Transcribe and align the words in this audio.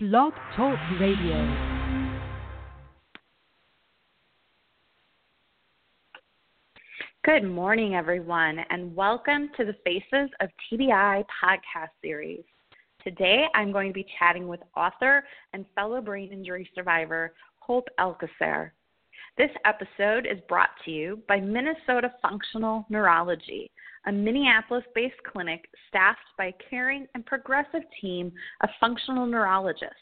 Blog 0.00 0.32
Talk 0.54 0.78
Radio. 1.00 1.34
Good 7.24 7.42
morning, 7.42 7.96
everyone, 7.96 8.60
and 8.70 8.94
welcome 8.94 9.50
to 9.56 9.64
the 9.64 9.74
Faces 9.84 10.30
of 10.38 10.50
TBI 10.70 11.24
podcast 11.42 11.88
series. 12.00 12.44
Today, 13.02 13.46
I'm 13.56 13.72
going 13.72 13.88
to 13.88 13.92
be 13.92 14.06
chatting 14.20 14.46
with 14.46 14.60
author 14.76 15.24
and 15.52 15.66
fellow 15.74 16.00
brain 16.00 16.32
injury 16.32 16.70
survivor 16.76 17.34
Hope 17.58 17.88
Alcocer. 17.98 18.70
This 19.36 19.50
episode 19.64 20.26
is 20.26 20.38
brought 20.48 20.70
to 20.84 20.92
you 20.92 21.20
by 21.26 21.40
Minnesota 21.40 22.12
Functional 22.22 22.86
Neurology, 22.88 23.68
a 24.08 24.12
Minneapolis 24.12 24.84
based 24.94 25.22
clinic 25.30 25.68
staffed 25.88 26.18
by 26.38 26.46
a 26.46 26.56
caring 26.70 27.06
and 27.14 27.24
progressive 27.26 27.82
team 28.00 28.32
of 28.62 28.70
functional 28.80 29.26
neurologists 29.26 29.94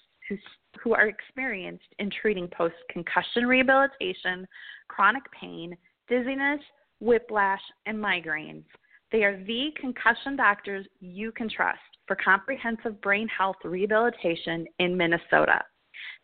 who, 0.83 0.95
are 0.95 1.09
experienced 1.09 1.87
in 1.99 2.11
treating 2.21 2.49
post 2.49 2.75
concussion 2.91 3.47
rehabilitation, 3.47 4.47
chronic 4.89 5.23
pain, 5.33 5.77
dizziness, 6.09 6.61
whiplash, 7.01 7.61
and 7.87 7.99
migraines. 7.99 8.65
They 9.11 9.25
are 9.25 9.43
the 9.45 9.71
concussion 9.81 10.37
doctors 10.37 10.87
you 11.01 11.33
can 11.33 11.49
trust 11.49 11.79
for 12.07 12.17
comprehensive 12.17 13.01
brain 13.01 13.29
health 13.29 13.57
rehabilitation 13.65 14.67
in 14.79 14.97
Minnesota. 14.97 15.63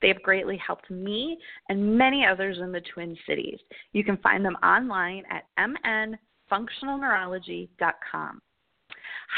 They 0.01 0.09
have 0.09 0.23
greatly 0.23 0.61
helped 0.65 0.91
me 0.91 1.39
and 1.69 1.99
many 1.99 2.25
others 2.25 2.59
in 2.61 2.71
the 2.73 2.83
Twin 2.95 3.17
Cities. 3.27 3.59
You 3.93 4.05
can 4.05 4.17
find 4.19 4.45
them 4.45 4.57
online 4.63 5.25
at 5.31 5.45
mn 5.59 6.19
functionalneurology.com. 6.53 8.43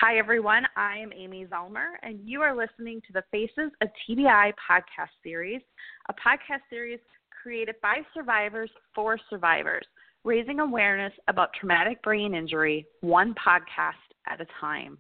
Hi, 0.00 0.18
everyone. 0.18 0.64
I 0.76 0.98
am 0.98 1.12
Amy 1.12 1.46
Zellmer, 1.46 1.92
and 2.02 2.18
you 2.24 2.42
are 2.42 2.56
listening 2.56 3.00
to 3.06 3.12
the 3.12 3.22
Faces 3.30 3.70
of 3.80 3.88
TBI 4.08 4.52
podcast 4.68 5.14
series, 5.22 5.60
a 6.08 6.12
podcast 6.14 6.62
series 6.68 6.98
created 7.40 7.76
by 7.80 7.98
survivors 8.12 8.70
for 8.94 9.16
survivors, 9.30 9.86
raising 10.24 10.58
awareness 10.58 11.12
about 11.28 11.50
traumatic 11.58 12.02
brain 12.02 12.34
injury 12.34 12.84
one 13.00 13.34
podcast 13.34 13.92
at 14.26 14.40
a 14.40 14.46
time. 14.60 14.98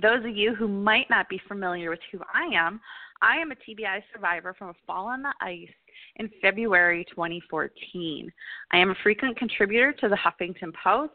Those 0.00 0.24
of 0.24 0.34
you 0.34 0.54
who 0.54 0.68
might 0.68 1.10
not 1.10 1.28
be 1.28 1.40
familiar 1.46 1.90
with 1.90 2.00
who 2.10 2.20
I 2.32 2.46
am, 2.56 2.80
I 3.20 3.36
am 3.36 3.50
a 3.50 3.56
TBI 3.56 4.00
survivor 4.14 4.54
from 4.58 4.70
a 4.70 4.74
fall 4.86 5.08
on 5.08 5.20
the 5.20 5.34
ice 5.42 5.68
in 6.16 6.30
February 6.40 7.04
2014. 7.10 8.32
I 8.72 8.78
am 8.78 8.90
a 8.90 8.94
frequent 9.02 9.36
contributor 9.36 9.92
to 10.00 10.08
the 10.08 10.16
Huffington 10.16 10.72
Post, 10.82 11.12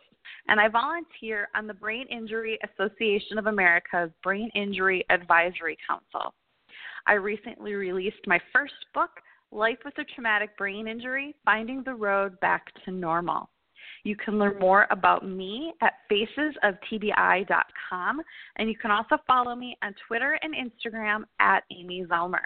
and 0.47 0.59
I 0.59 0.67
volunteer 0.67 1.47
on 1.55 1.67
the 1.67 1.73
Brain 1.73 2.07
Injury 2.09 2.59
Association 2.63 3.37
of 3.37 3.47
America's 3.47 4.11
Brain 4.23 4.49
Injury 4.55 5.05
Advisory 5.09 5.77
Council. 5.87 6.33
I 7.07 7.13
recently 7.13 7.73
released 7.73 8.27
my 8.27 8.39
first 8.51 8.73
book, 8.93 9.11
Life 9.51 9.77
with 9.85 9.97
a 9.99 10.03
Traumatic 10.15 10.57
Brain 10.57 10.87
Injury 10.87 11.35
Finding 11.45 11.83
the 11.83 11.93
Road 11.93 12.39
Back 12.39 12.65
to 12.83 12.91
Normal. 12.91 13.49
You 14.03 14.15
can 14.15 14.37
learn 14.37 14.59
more 14.59 14.85
about 14.91 15.27
me 15.27 15.73
at 15.81 15.93
facesoftbi.com, 16.11 18.21
and 18.57 18.69
you 18.69 18.77
can 18.77 18.91
also 18.91 19.17
follow 19.25 19.55
me 19.55 19.75
on 19.83 19.95
Twitter 20.07 20.37
and 20.41 20.53
Instagram 20.53 21.23
at 21.39 21.63
Amy 21.71 22.05
Zellmer. 22.05 22.43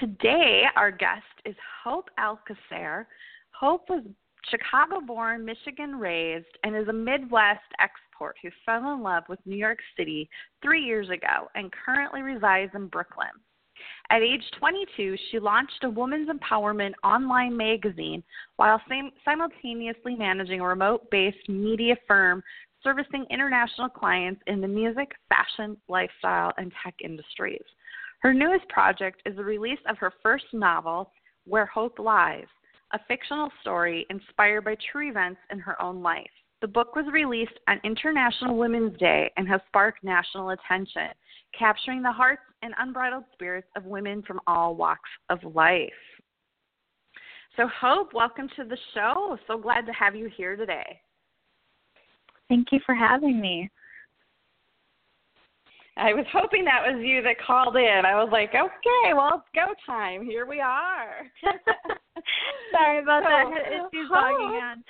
Today, 0.00 0.62
our 0.76 0.90
guest 0.90 1.26
is 1.44 1.54
Hope 1.84 2.08
Alcocer. 2.18 3.04
Hope 3.50 3.84
was 3.90 4.02
Chicago 4.48 4.98
born, 5.06 5.44
Michigan 5.44 5.94
raised, 5.94 6.46
and 6.64 6.74
is 6.74 6.88
a 6.88 6.92
Midwest 6.92 7.60
export 7.78 8.36
who 8.42 8.48
fell 8.64 8.94
in 8.94 9.02
love 9.02 9.24
with 9.28 9.38
New 9.44 9.58
York 9.58 9.78
City 9.98 10.30
three 10.62 10.82
years 10.82 11.10
ago 11.10 11.50
and 11.54 11.70
currently 11.70 12.22
resides 12.22 12.72
in 12.74 12.86
Brooklyn. 12.86 13.28
At 14.08 14.22
age 14.22 14.42
22, 14.58 15.16
she 15.30 15.38
launched 15.38 15.84
a 15.84 15.90
women's 15.90 16.30
empowerment 16.30 16.92
online 17.04 17.54
magazine 17.54 18.22
while 18.56 18.80
simultaneously 19.22 20.14
managing 20.14 20.62
a 20.62 20.66
remote 20.66 21.10
based 21.10 21.46
media 21.46 21.94
firm 22.08 22.42
servicing 22.82 23.26
international 23.28 23.90
clients 23.90 24.40
in 24.46 24.62
the 24.62 24.68
music, 24.68 25.10
fashion, 25.28 25.76
lifestyle, 25.88 26.54
and 26.56 26.72
tech 26.82 26.94
industries. 27.04 27.60
Her 28.20 28.34
newest 28.34 28.68
project 28.68 29.22
is 29.24 29.36
the 29.36 29.44
release 29.44 29.78
of 29.88 29.96
her 29.98 30.12
first 30.22 30.44
novel, 30.52 31.10
Where 31.46 31.66
Hope 31.66 31.98
Lies, 31.98 32.46
a 32.92 32.98
fictional 33.08 33.50
story 33.62 34.06
inspired 34.10 34.64
by 34.64 34.76
true 34.92 35.08
events 35.08 35.40
in 35.50 35.58
her 35.58 35.80
own 35.80 36.02
life. 36.02 36.30
The 36.60 36.68
book 36.68 36.94
was 36.94 37.06
released 37.10 37.58
on 37.66 37.80
International 37.82 38.58
Women's 38.58 38.98
Day 38.98 39.30
and 39.38 39.48
has 39.48 39.62
sparked 39.68 40.04
national 40.04 40.50
attention, 40.50 41.08
capturing 41.58 42.02
the 42.02 42.12
hearts 42.12 42.42
and 42.60 42.74
unbridled 42.78 43.24
spirits 43.32 43.68
of 43.74 43.86
women 43.86 44.22
from 44.22 44.40
all 44.46 44.74
walks 44.74 45.08
of 45.30 45.38
life. 45.54 45.90
So, 47.56 47.68
Hope, 47.80 48.12
welcome 48.12 48.48
to 48.56 48.64
the 48.64 48.76
show. 48.92 49.38
So 49.46 49.56
glad 49.56 49.86
to 49.86 49.92
have 49.92 50.14
you 50.14 50.30
here 50.36 50.56
today. 50.56 51.00
Thank 52.50 52.68
you 52.70 52.80
for 52.84 52.94
having 52.94 53.40
me. 53.40 53.70
I 56.00 56.14
was 56.14 56.24
hoping 56.32 56.64
that 56.64 56.82
was 56.86 57.04
you 57.04 57.22
that 57.22 57.36
called 57.46 57.76
in. 57.76 58.02
I 58.06 58.16
was 58.16 58.30
like, 58.32 58.50
okay, 58.50 59.14
well, 59.14 59.44
it's 59.44 59.54
go 59.54 59.74
time. 59.84 60.24
Here 60.24 60.46
we 60.46 60.60
are. 60.60 61.28
Sorry 62.72 63.02
about 63.02 63.22
so, 63.22 63.28
that. 63.28 63.46
I 63.46 63.50
had 63.50 63.72
issues 63.72 64.10
logging 64.10 64.60
on 64.62 64.82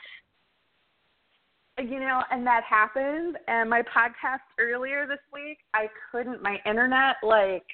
you 1.88 2.00
know, 2.00 2.22
and 2.30 2.46
that 2.46 2.62
happened. 2.64 3.38
And 3.48 3.70
my 3.70 3.82
podcast 3.82 4.40
earlier 4.58 5.06
this 5.06 5.18
week, 5.32 5.58
I 5.74 5.86
couldn't. 6.10 6.42
My 6.42 6.58
internet 6.66 7.16
like 7.22 7.64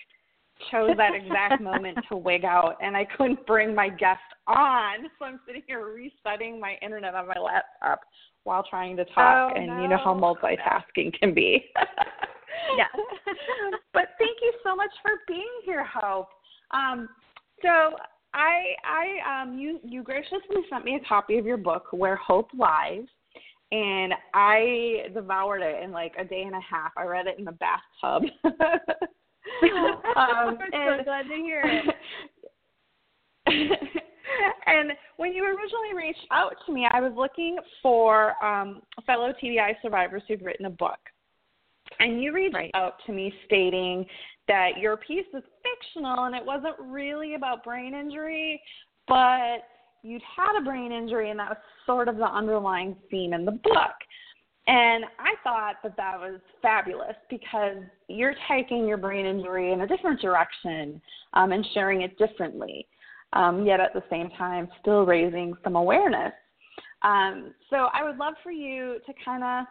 chose 0.71 0.91
that 0.97 1.15
exact 1.15 1.61
moment 1.61 1.99
to 2.09 2.17
wig 2.17 2.45
out, 2.45 2.77
and 2.81 2.97
I 2.97 3.05
couldn't 3.17 3.45
bring 3.47 3.75
my 3.75 3.89
guest 3.89 4.21
on. 4.47 5.09
So 5.19 5.25
I'm 5.25 5.41
sitting 5.47 5.63
here 5.67 5.85
resetting 5.87 6.61
my 6.61 6.77
internet 6.83 7.15
on 7.15 7.27
my 7.27 7.39
laptop 7.39 8.01
while 8.45 8.65
trying 8.69 8.97
to 8.97 9.05
talk. 9.07 9.53
Oh, 9.53 9.57
and 9.57 9.67
no. 9.67 9.83
you 9.83 9.89
know 9.89 9.99
how 9.99 10.15
multitasking 10.15 11.19
can 11.19 11.35
be. 11.35 11.65
yeah. 12.77 12.87
but 13.93 14.09
thank 14.19 14.39
you 14.43 14.53
so 14.63 14.77
much 14.77 14.91
for 15.03 15.13
being 15.27 15.49
here, 15.65 15.85
Hope. 15.85 16.29
Um, 16.73 17.09
so 17.63 17.97
I, 18.35 18.75
I, 18.85 19.43
um, 19.43 19.59
you, 19.59 19.81
you 19.85 20.03
graciously 20.03 20.63
sent 20.71 20.85
me 20.85 21.01
a 21.03 21.09
copy 21.09 21.39
of 21.39 21.47
your 21.47 21.57
book, 21.57 21.87
Where 21.93 22.17
Hope 22.17 22.51
Lies 22.57 23.07
and 23.73 24.15
I 24.33 25.09
devoured 25.13 25.63
it 25.63 25.83
in 25.83 25.91
like 25.91 26.15
a 26.19 26.25
day 26.25 26.43
and 26.43 26.55
a 26.55 26.61
half. 26.61 26.93
I 26.97 27.05
read 27.05 27.27
it 27.27 27.37
in 27.39 27.45
the 27.45 27.53
bathtub. 27.53 28.23
um, 28.45 28.55
I'm 30.17 30.59
so 30.73 31.05
glad 31.05 31.23
to 31.23 31.35
hear 31.35 31.63
it. 31.65 31.95
and 34.67 34.93
when 35.17 35.33
you 35.33 35.45
originally 35.45 35.95
reached 35.97 36.27
out 36.31 36.55
to 36.67 36.73
me, 36.73 36.87
I 36.91 37.01
was 37.01 37.13
looking 37.17 37.57
for 37.83 38.35
um, 38.45 38.83
fellow 39.05 39.33
TBI 39.43 39.73
survivors 39.83 40.23
who've 40.29 40.43
written 40.43 40.67
a 40.67 40.71
book. 40.71 40.99
And 42.01 42.23
you 42.23 42.33
reached 42.33 42.55
right. 42.55 42.71
out 42.75 42.95
to 43.07 43.13
me 43.13 43.33
stating 43.47 44.07
that 44.49 44.79
your 44.81 44.97
piece 44.97 45.27
was 45.33 45.43
fictional 45.63 46.25
and 46.25 46.35
it 46.35 46.45
wasn't 46.45 46.77
really 46.79 47.35
about 47.35 47.65
brain 47.65 47.95
injury, 47.95 48.61
but 49.09 49.59
you'd 50.03 50.23
had 50.37 50.59
a 50.59 50.65
brain 50.65 50.93
injury, 50.93 51.31
and 51.31 51.39
that 51.39 51.49
was 51.49 51.59
sort 51.85 52.09
of 52.09 52.17
the 52.17 52.25
underlying 52.25 52.97
theme 53.11 53.33
in 53.33 53.45
the 53.45 53.53
book. 53.53 53.95
And 54.69 55.05
I 55.19 55.35
thought 55.45 55.77
that 55.83 55.97
that 55.97 56.19
was 56.19 56.41
fabulous 56.61 57.15
because 57.31 57.77
you're 58.09 58.35
taking 58.51 58.87
your 58.87 58.97
brain 58.97 59.25
injury 59.25 59.73
in 59.73 59.83
a 59.83 59.87
different 59.87 60.21
direction 60.21 61.01
um, 61.35 61.53
and 61.53 61.65
sharing 61.73 62.03
it 62.03 62.19
differently, 62.19 62.87
um, 63.33 63.65
yet 63.65 63.81
at 63.81 63.93
the 63.95 64.03
same 64.11 64.29
time 64.31 64.69
still 64.81 65.07
raising 65.07 65.55
some 65.63 65.77
awareness. 65.77 66.33
Um, 67.03 67.55
so 67.71 67.89
I 67.93 68.03
would 68.03 68.17
love 68.17 68.35
for 68.43 68.51
you 68.51 68.99
to 69.07 69.13
kind 69.25 69.45
of 69.45 69.67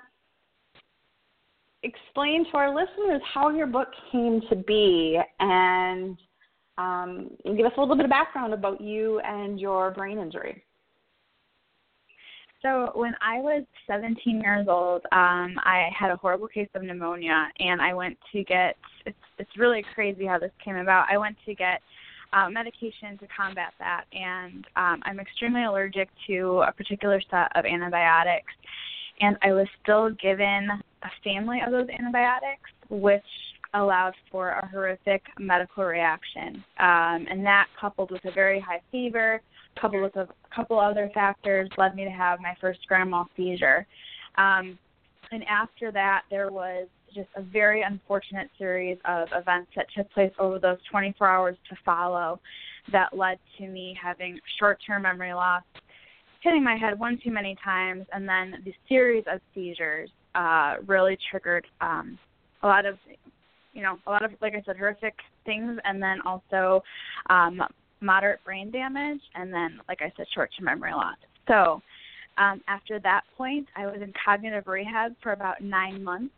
explain 1.86 2.46
to 2.52 2.58
our 2.58 2.74
listeners 2.74 3.22
how 3.34 3.50
your 3.50 3.68
book 3.68 3.88
came 4.12 4.42
to 4.50 4.56
be 4.56 5.20
and 5.40 6.18
um, 6.78 7.30
give 7.46 7.66
us 7.66 7.72
a 7.78 7.80
little 7.80 7.96
bit 7.96 8.06
of 8.06 8.10
background 8.10 8.54
about 8.54 8.82
you 8.82 9.20
and 9.20 9.60
your 9.60 9.92
brain 9.92 10.18
injury. 10.18 10.64
So 12.62 12.92
when 12.96 13.14
I 13.22 13.40
was 13.40 13.64
17 13.86 14.42
years 14.42 14.66
old, 14.68 15.04
um, 15.12 15.56
I 15.64 15.90
had 15.98 16.10
a 16.10 16.16
horrible 16.16 16.48
case 16.48 16.68
of 16.74 16.82
pneumonia, 16.82 17.48
and 17.60 17.80
I 17.80 17.94
went 17.94 18.18
to 18.32 18.44
get. 18.44 18.76
It's 19.06 19.16
it's 19.38 19.52
really 19.56 19.86
crazy 19.94 20.26
how 20.26 20.40
this 20.40 20.52
came 20.64 20.78
about. 20.78 21.06
I 21.12 21.18
went 21.20 21.38
to 21.46 21.54
get 21.54 21.80
uh, 22.34 22.50
medication 22.50 23.20
to 23.20 23.28
combat 23.28 23.74
that, 23.78 24.06
and 24.14 24.66
um, 24.76 25.00
I'm 25.04 25.20
extremely 25.20 25.66
allergic 25.66 26.10
to 26.26 26.64
a 26.68 26.72
particular 26.72 27.22
set 27.30 27.56
of 27.56 27.66
antibiotics, 27.66 28.54
and 29.22 29.38
I 29.44 29.54
was 29.54 29.68
still 29.84 30.10
given 30.20 30.68
a 31.06 31.12
family 31.24 31.60
of 31.66 31.72
those 31.72 31.88
antibiotics, 31.90 32.70
which 32.90 33.24
allowed 33.74 34.14
for 34.32 34.50
a 34.50 34.68
horrific 34.68 35.24
medical 35.40 35.84
reaction. 35.84 36.64
Um, 36.80 37.28
and 37.30 37.46
that, 37.46 37.68
coupled 37.80 38.12
with 38.12 38.24
a 38.26 38.32
very 38.32 38.60
high 38.60 38.82
fever, 38.92 39.42
coupled 39.80 40.04
with 40.04 40.16
a 40.16 40.28
couple 40.54 40.80
other 40.80 41.10
factors, 41.14 41.70
led 41.78 41.96
me 41.96 42.06
to 42.06 42.10
have 42.10 42.40
my 42.40 42.56
first 42.60 42.80
grand 42.88 43.12
mal 43.12 43.30
seizure. 43.36 43.86
Um, 44.38 44.78
and 45.32 45.44
after 45.50 45.92
that, 45.92 46.24
there 46.30 46.52
was 46.52 46.88
just 47.14 47.30
a 47.36 47.42
very 47.42 47.82
unfortunate 47.82 48.50
series 48.58 48.98
of 49.06 49.28
events 49.34 49.72
that 49.76 49.88
took 49.96 50.10
place 50.12 50.32
over 50.40 50.60
those 50.60 50.78
24 50.92 51.28
hours 51.28 51.58
to 51.70 51.76
follow 51.86 52.40
that 52.92 53.18
led 53.18 53.40
to 53.58 53.68
me 53.68 53.98
having 54.02 54.40
short 54.60 54.80
term 54.86 55.04
memory 55.04 55.34
loss, 55.34 55.64
hitting 56.42 56.64
my 56.64 56.76
head 56.76 57.00
one 57.00 57.20
too 57.24 57.32
many 57.32 57.56
times, 57.64 58.06
and 58.14 58.28
then 58.28 58.62
the 58.64 58.74
series 58.88 59.24
of 59.32 59.40
seizures 59.54 60.10
uh, 60.36 60.76
really 60.86 61.18
triggered 61.32 61.66
um, 61.82 62.18
a 62.64 62.68
lot 62.68 62.86
of, 62.86 62.98
you 63.74 63.82
know, 63.82 63.98
a 64.08 64.12
lot 64.12 64.24
of, 64.24 64.32
like 64.42 64.54
I 64.54 64.62
said, 64.66 64.78
horrific 64.78 65.16
things, 65.46 65.78
and 65.84 66.02
then 66.02 66.20
also 66.26 66.84
um, 67.30 67.62
moderate 68.02 68.44
brain 68.44 68.72
damage, 68.72 69.22
and 69.36 69.54
then, 69.54 69.80
like 69.88 70.02
I 70.02 70.12
said, 70.18 70.26
short 70.34 70.52
term 70.58 70.66
memory 70.66 70.94
loss. 70.94 71.18
So, 71.48 71.82
um, 72.38 72.62
after 72.68 73.00
that 73.00 73.22
point, 73.38 73.68
I 73.76 73.86
was 73.86 74.02
in 74.02 74.12
cognitive 74.24 74.68
rehab 74.68 75.16
for 75.24 75.32
about 75.32 75.62
nine 75.62 76.04
months. 76.04 76.34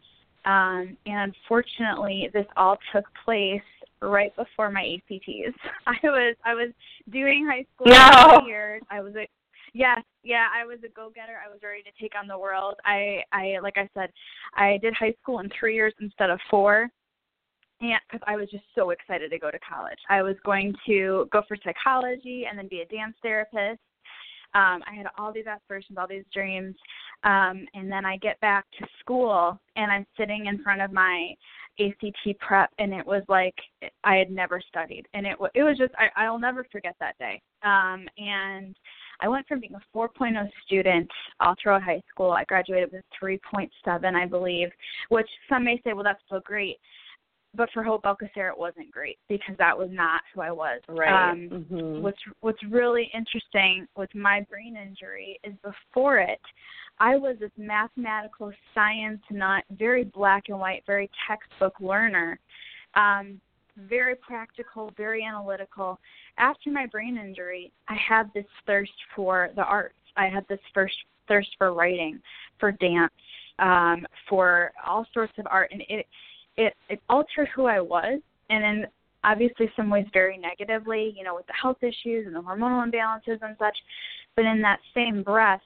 Um, 0.46 0.96
and 1.06 1.34
unfortunately, 1.34 2.30
this 2.34 2.46
all 2.56 2.78
took 2.94 3.06
place 3.26 3.62
right 4.02 4.34
before 4.36 4.72
my 4.72 4.98
ACTs. 4.98 5.58
I 5.88 5.98
was 6.04 6.36
I 6.46 6.54
was 6.54 6.70
doing 7.12 7.48
high 7.50 7.66
school 7.76 7.88
no. 7.88 8.48
years. 8.48 8.82
I 8.90 9.02
was 9.02 9.14
a 9.16 9.28
yes, 9.78 10.02
yeah, 10.24 10.48
I 10.54 10.66
was 10.66 10.80
a 10.84 10.90
go 10.90 11.12
getter. 11.14 11.38
I 11.46 11.50
was 11.50 11.60
ready 11.64 11.84
to 11.84 12.02
take 12.02 12.14
on 12.20 12.28
the 12.28 12.38
world. 12.38 12.76
I 12.84 13.22
I 13.32 13.58
like 13.62 13.78
I 13.78 13.88
said, 13.94 14.10
I 14.56 14.78
did 14.82 14.94
high 14.94 15.14
school 15.22 15.40
in 15.40 15.50
three 15.58 15.76
years 15.76 15.94
instead 16.02 16.30
of 16.30 16.40
four. 16.50 16.90
And 17.80 18.00
because 18.10 18.26
I 18.28 18.36
was 18.36 18.50
just 18.50 18.64
so 18.74 18.90
excited 18.90 19.30
to 19.30 19.38
go 19.38 19.52
to 19.52 19.60
college, 19.60 20.00
I 20.10 20.24
was 20.24 20.36
going 20.44 20.74
to 20.88 21.28
go 21.32 21.44
for 21.48 21.56
psychology 21.64 22.46
and 22.50 22.58
then 22.58 22.68
be 22.68 22.82
a 22.82 22.86
dance 22.88 23.16
therapist. 23.22 23.80
Um, 24.56 24.82
I 24.90 24.96
had 24.96 25.06
all 25.20 25.32
these 25.32 25.46
aspirations, 25.46 25.98
all 26.00 26.08
these 26.08 26.24
dreams, 26.34 26.76
um, 27.24 27.68
and 27.76 27.92
then 27.92 28.04
I 28.04 28.18
get 28.18 28.40
back 28.40 28.66
to 28.80 28.88
school 29.00 29.60
and 29.76 29.92
I'm 29.92 30.08
sitting 30.18 30.48
in 30.48 30.64
front 30.64 30.82
of 30.82 30.92
my 30.92 31.36
ACT 31.80 32.40
prep, 32.40 32.72
and 32.80 32.94
it 32.94 33.06
was 33.06 33.22
like 33.28 33.54
I 34.04 34.16
had 34.16 34.32
never 34.32 34.60
studied, 34.68 35.06
and 35.14 35.28
it 35.28 35.38
it 35.54 35.64
was 35.64 35.78
just 35.78 35.94
I, 35.98 36.08
I'll 36.24 36.40
never 36.40 36.66
forget 36.72 36.96
that 37.00 37.18
day. 37.20 37.40
Um, 37.64 38.08
and 38.18 38.76
I 39.20 39.28
went 39.28 39.48
from 39.48 39.60
being 39.60 39.76
a 39.76 39.98
4.0 39.98 40.48
student 40.66 41.10
all 41.40 41.56
throughout 41.62 41.84
high 41.84 42.02
school. 42.10 42.32
I 42.32 42.44
graduated 42.46 42.92
with 42.92 43.04
3.7, 43.22 43.70
I 44.16 44.26
believe, 44.26 44.70
which 45.10 45.30
some 45.50 45.64
may 45.64 45.82
say, 45.84 45.94
well, 45.94 46.04
that's 46.04 46.22
so 46.30 46.40
great. 46.44 46.78
But 47.56 47.70
for 47.74 47.82
Hope 47.82 48.04
Alcocer, 48.04 48.50
it 48.50 48.58
wasn't 48.58 48.92
great 48.92 49.18
because 49.30 49.56
that 49.58 49.76
was 49.76 49.90
not 49.92 50.22
who 50.34 50.42
I 50.42 50.52
was. 50.52 50.82
Right. 50.88 51.32
Um, 51.32 51.50
mm-hmm. 51.50 52.02
What's 52.04 52.20
What's 52.42 52.64
really 52.70 53.10
interesting 53.16 53.88
with 53.96 54.14
my 54.14 54.46
brain 54.50 54.78
injury 54.78 55.40
is 55.44 55.54
before 55.64 56.20
it, 56.20 56.42
I 57.00 57.16
was 57.16 57.38
this 57.40 57.52
mathematical 57.58 58.52
science 58.76 59.22
nut, 59.32 59.64
very 59.72 60.04
black 60.04 60.46
and 60.50 60.60
white, 60.60 60.84
very 60.86 61.10
textbook 61.28 61.80
learner, 61.80 62.40
um, 62.96 63.40
very 63.90 64.16
practical, 64.16 64.92
very 64.98 65.24
analytical. 65.24 66.00
After 66.38 66.72
my 66.72 66.86
brain 66.88 67.18
injury, 67.18 67.72
I 67.88 67.96
had 67.96 68.32
this 68.34 68.46
thirst 68.66 68.92
for 69.16 69.50
the 69.56 69.64
arts. 69.64 69.96
I 70.16 70.28
had 70.28 70.46
this 70.48 70.60
first 70.74 70.96
thirst 71.28 71.50
for 71.58 71.74
writing, 71.74 72.20
for 72.60 72.72
dance, 72.72 73.14
um, 73.60 74.06
for 74.30 74.72
all 74.86 75.06
sorts 75.14 75.34
of 75.38 75.48
art, 75.50 75.70
and 75.72 75.82
it 75.90 76.06
it 76.58 76.74
it 76.90 77.00
altered 77.10 77.50
who 77.56 77.66
I 77.66 77.80
was, 77.80 78.20
and 78.50 78.64
in 78.64 78.86
obviously 79.24 79.70
some 79.76 79.90
ways 79.90 80.06
very 80.14 80.38
negatively, 80.38 81.14
you 81.18 81.24
know, 81.24 81.36
with 81.36 81.48
the 81.48 81.54
health 81.54 81.78
issues 81.82 82.26
and 82.26 82.36
the 82.36 82.42
hormonal 82.42 82.90
imbalances 82.90 83.40
and 83.42 83.56
such. 83.60 83.78
But 84.36 84.46
in 84.46 84.62
that 84.62 84.80
same 84.94 85.24
breath, 85.24 85.62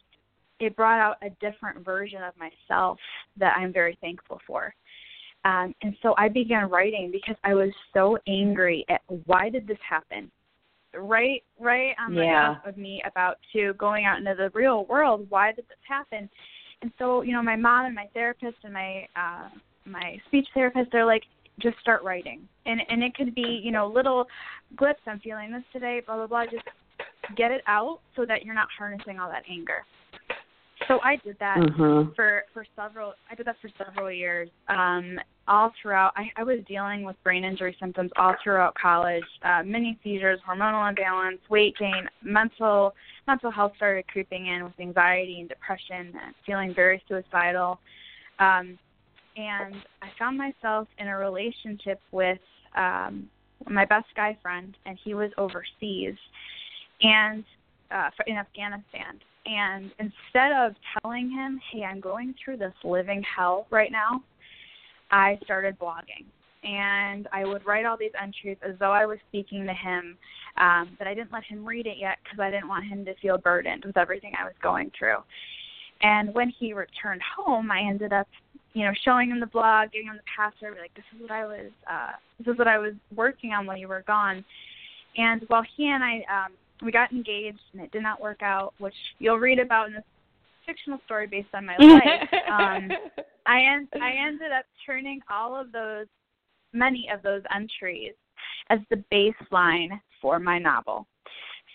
it 0.59 0.75
brought 0.75 0.99
out 0.99 1.17
a 1.21 1.29
different 1.45 1.83
version 1.83 2.21
of 2.23 2.33
myself 2.37 2.97
that 3.37 3.55
I'm 3.57 3.73
very 3.73 3.97
thankful 4.01 4.39
for. 4.47 4.73
Um, 5.43 5.73
and 5.81 5.95
so 6.01 6.13
I 6.17 6.29
began 6.29 6.69
writing 6.69 7.09
because 7.11 7.35
I 7.43 7.53
was 7.53 7.69
so 7.93 8.17
angry 8.27 8.85
at 8.89 9.01
why 9.25 9.49
did 9.49 9.67
this 9.67 9.77
happen? 9.87 10.31
Right, 10.93 11.41
right 11.59 11.95
on 11.99 12.13
the 12.13 12.23
yeah. 12.23 12.55
cusp 12.55 12.67
of 12.67 12.77
me 12.77 13.01
about 13.05 13.37
to 13.53 13.73
going 13.73 14.05
out 14.05 14.19
into 14.19 14.35
the 14.37 14.51
real 14.53 14.85
world. 14.85 15.25
Why 15.29 15.51
did 15.51 15.65
this 15.67 15.77
happen? 15.87 16.29
And 16.81 16.91
so, 16.99 17.21
you 17.21 17.33
know, 17.33 17.41
my 17.41 17.55
mom 17.55 17.85
and 17.85 17.95
my 17.95 18.07
therapist 18.13 18.57
and 18.63 18.73
my 18.73 19.07
uh, 19.15 19.49
my 19.85 20.19
speech 20.27 20.47
therapist, 20.53 20.91
they're 20.91 21.05
like, 21.05 21.23
just 21.59 21.79
start 21.79 22.03
writing. 22.03 22.47
And 22.65 22.81
and 22.89 23.03
it 23.03 23.15
could 23.15 23.33
be, 23.33 23.61
you 23.63 23.71
know, 23.71 23.87
little 23.87 24.27
glips. 24.75 25.01
I'm 25.07 25.19
feeling 25.19 25.51
this 25.51 25.63
today. 25.71 26.01
Blah 26.05 26.17
blah 26.17 26.27
blah. 26.27 26.45
Just 26.45 26.67
get 27.35 27.51
it 27.51 27.61
out 27.67 27.99
so 28.15 28.25
that 28.25 28.43
you're 28.43 28.55
not 28.55 28.67
harnessing 28.77 29.19
all 29.19 29.29
that 29.29 29.43
anger. 29.49 29.85
So 30.91 30.99
I 31.05 31.15
did 31.23 31.37
that 31.39 31.57
mm-hmm. 31.57 32.11
for 32.17 32.43
for 32.53 32.65
several. 32.75 33.13
I 33.31 33.35
did 33.35 33.47
that 33.47 33.55
for 33.61 33.69
several 33.77 34.11
years. 34.11 34.49
Um, 34.67 35.17
all 35.47 35.71
throughout, 35.81 36.11
I, 36.17 36.29
I 36.35 36.43
was 36.43 36.59
dealing 36.67 37.05
with 37.05 37.15
brain 37.23 37.45
injury 37.45 37.75
symptoms 37.79 38.11
all 38.17 38.35
throughout 38.43 38.75
college. 38.75 39.23
Uh, 39.41 39.63
many 39.63 39.97
seizures, 40.03 40.39
hormonal 40.47 40.89
imbalance, 40.89 41.39
weight 41.49 41.77
gain, 41.77 42.09
mental 42.21 42.93
mental 43.25 43.51
health 43.51 43.71
started 43.77 44.05
creeping 44.07 44.47
in 44.47 44.65
with 44.65 44.73
anxiety 44.81 45.39
and 45.39 45.47
depression, 45.47 46.13
and 46.25 46.35
feeling 46.45 46.73
very 46.75 47.01
suicidal. 47.07 47.79
Um, 48.39 48.77
and 49.37 49.75
I 50.01 50.09
found 50.19 50.37
myself 50.37 50.89
in 50.97 51.07
a 51.07 51.17
relationship 51.17 52.01
with 52.11 52.39
um, 52.75 53.29
my 53.69 53.85
best 53.85 54.07
guy 54.17 54.37
friend, 54.41 54.75
and 54.85 54.99
he 55.01 55.13
was 55.13 55.31
overseas, 55.37 56.17
and 57.01 57.45
uh, 57.91 58.09
in 58.27 58.35
Afghanistan 58.35 59.21
and 59.45 59.91
instead 59.99 60.51
of 60.51 60.73
telling 61.01 61.29
him, 61.29 61.59
hey, 61.71 61.83
I'm 61.83 61.99
going 61.99 62.35
through 62.43 62.57
this 62.57 62.73
living 62.83 63.23
hell 63.23 63.65
right 63.71 63.91
now, 63.91 64.23
I 65.09 65.39
started 65.43 65.79
blogging. 65.79 66.25
And 66.63 67.27
I 67.33 67.43
would 67.43 67.65
write 67.65 67.85
all 67.85 67.97
these 67.97 68.11
entries 68.21 68.57
as 68.61 68.75
though 68.79 68.91
I 68.91 69.05
was 69.07 69.17
speaking 69.29 69.65
to 69.65 69.73
him, 69.73 70.15
um, 70.57 70.95
but 70.99 71.07
I 71.07 71.15
didn't 71.15 71.31
let 71.31 71.43
him 71.43 71.65
read 71.65 71.87
it 71.87 71.97
yet 71.99 72.19
because 72.23 72.39
I 72.39 72.51
didn't 72.51 72.67
want 72.67 72.85
him 72.85 73.03
to 73.05 73.15
feel 73.15 73.39
burdened 73.39 73.83
with 73.83 73.97
everything 73.97 74.33
I 74.39 74.43
was 74.43 74.53
going 74.61 74.91
through. 74.97 75.17
And 76.01 76.33
when 76.35 76.49
he 76.49 76.73
returned 76.73 77.21
home, 77.35 77.71
I 77.71 77.81
ended 77.81 78.13
up, 78.13 78.27
you 78.73 78.85
know, 78.85 78.91
showing 79.03 79.31
him 79.31 79.39
the 79.39 79.47
blog, 79.47 79.91
giving 79.91 80.07
him 80.07 80.17
the 80.17 80.23
password, 80.37 80.77
like 80.79 80.93
this 80.93 81.03
is 81.15 81.21
what 81.21 81.31
I 81.31 81.45
was, 81.45 81.71
uh, 81.89 82.11
this 82.37 82.53
is 82.53 82.59
what 82.59 82.67
I 82.67 82.77
was 82.77 82.93
working 83.15 83.53
on 83.53 83.65
while 83.65 83.77
you 83.77 83.87
were 83.87 84.03
gone. 84.05 84.45
And 85.17 85.43
while 85.47 85.63
he 85.75 85.87
and 85.87 86.03
I 86.03 86.23
um, 86.29 86.51
we 86.81 86.91
got 86.91 87.11
engaged 87.11 87.59
and 87.73 87.81
it 87.81 87.91
did 87.91 88.03
not 88.03 88.21
work 88.21 88.41
out, 88.41 88.73
which 88.79 88.93
you'll 89.19 89.37
read 89.39 89.59
about 89.59 89.87
in 89.87 89.93
this 89.93 90.03
fictional 90.65 90.99
story 91.05 91.27
based 91.27 91.49
on 91.53 91.65
my 91.65 91.77
life. 91.79 92.29
um, 92.49 92.89
I 93.45 93.61
en- 93.61 93.89
I 94.01 94.13
ended 94.27 94.51
up 94.51 94.65
turning 94.85 95.21
all 95.29 95.59
of 95.59 95.71
those, 95.71 96.07
many 96.73 97.09
of 97.13 97.21
those 97.21 97.41
entries, 97.53 98.13
as 98.69 98.79
the 98.89 99.03
baseline 99.11 99.99
for 100.21 100.39
my 100.39 100.59
novel. 100.59 101.07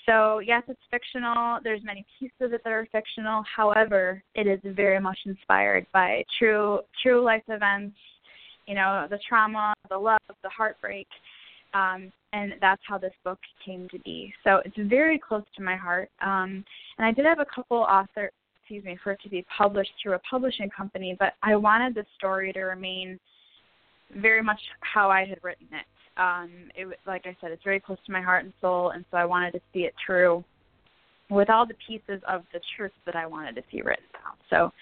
So 0.06 0.38
yes, 0.38 0.62
it's 0.68 0.80
fictional. 0.90 1.58
There's 1.64 1.82
many 1.82 2.06
pieces 2.18 2.36
of 2.40 2.52
it 2.52 2.62
that 2.64 2.72
are 2.72 2.86
fictional. 2.92 3.42
However, 3.54 4.22
it 4.34 4.46
is 4.46 4.60
very 4.64 5.00
much 5.00 5.18
inspired 5.26 5.86
by 5.92 6.24
true 6.38 6.80
true 7.02 7.22
life 7.24 7.42
events. 7.48 7.96
You 8.66 8.74
know, 8.74 9.06
the 9.10 9.18
trauma, 9.28 9.74
the 9.90 9.98
love, 9.98 10.18
the 10.42 10.48
heartbreak, 10.48 11.06
um, 11.74 12.12
and 12.32 12.54
that's 12.60 12.82
how 12.86 12.98
this 12.98 13.12
book 13.24 13.38
came 13.64 13.88
to 13.90 13.98
be. 14.00 14.32
So 14.44 14.60
it's 14.64 14.76
very 14.76 15.18
close 15.18 15.44
to 15.56 15.62
my 15.62 15.76
heart. 15.76 16.10
Um, 16.20 16.64
and 16.98 17.06
I 17.06 17.12
did 17.12 17.24
have 17.24 17.40
a 17.40 17.46
couple 17.46 17.78
author, 17.78 18.30
excuse 18.60 18.84
me, 18.84 18.98
for 19.02 19.12
it 19.12 19.20
to 19.22 19.28
be 19.28 19.44
published 19.56 19.92
through 20.02 20.14
a 20.14 20.20
publishing 20.30 20.70
company, 20.70 21.16
but 21.18 21.34
I 21.42 21.56
wanted 21.56 21.94
the 21.94 22.04
story 22.18 22.52
to 22.52 22.60
remain 22.60 23.18
very 24.14 24.42
much 24.42 24.60
how 24.80 25.10
I 25.10 25.24
had 25.24 25.38
written 25.42 25.66
it. 25.72 25.86
Um, 26.20 26.50
it 26.74 26.98
like 27.06 27.26
I 27.26 27.36
said, 27.40 27.50
it's 27.50 27.64
very 27.64 27.80
close 27.80 27.98
to 28.06 28.12
my 28.12 28.22
heart 28.22 28.44
and 28.44 28.52
soul, 28.60 28.90
and 28.90 29.04
so 29.10 29.18
I 29.18 29.24
wanted 29.24 29.52
to 29.52 29.60
see 29.72 29.80
it 29.80 29.94
through 30.04 30.42
with 31.28 31.50
all 31.50 31.66
the 31.66 31.74
pieces 31.86 32.22
of 32.28 32.42
the 32.52 32.60
truth 32.76 32.92
that 33.04 33.16
I 33.16 33.26
wanted 33.26 33.54
to 33.56 33.62
see 33.70 33.82
written 33.82 34.04
down. 34.12 34.34
So 34.48 34.72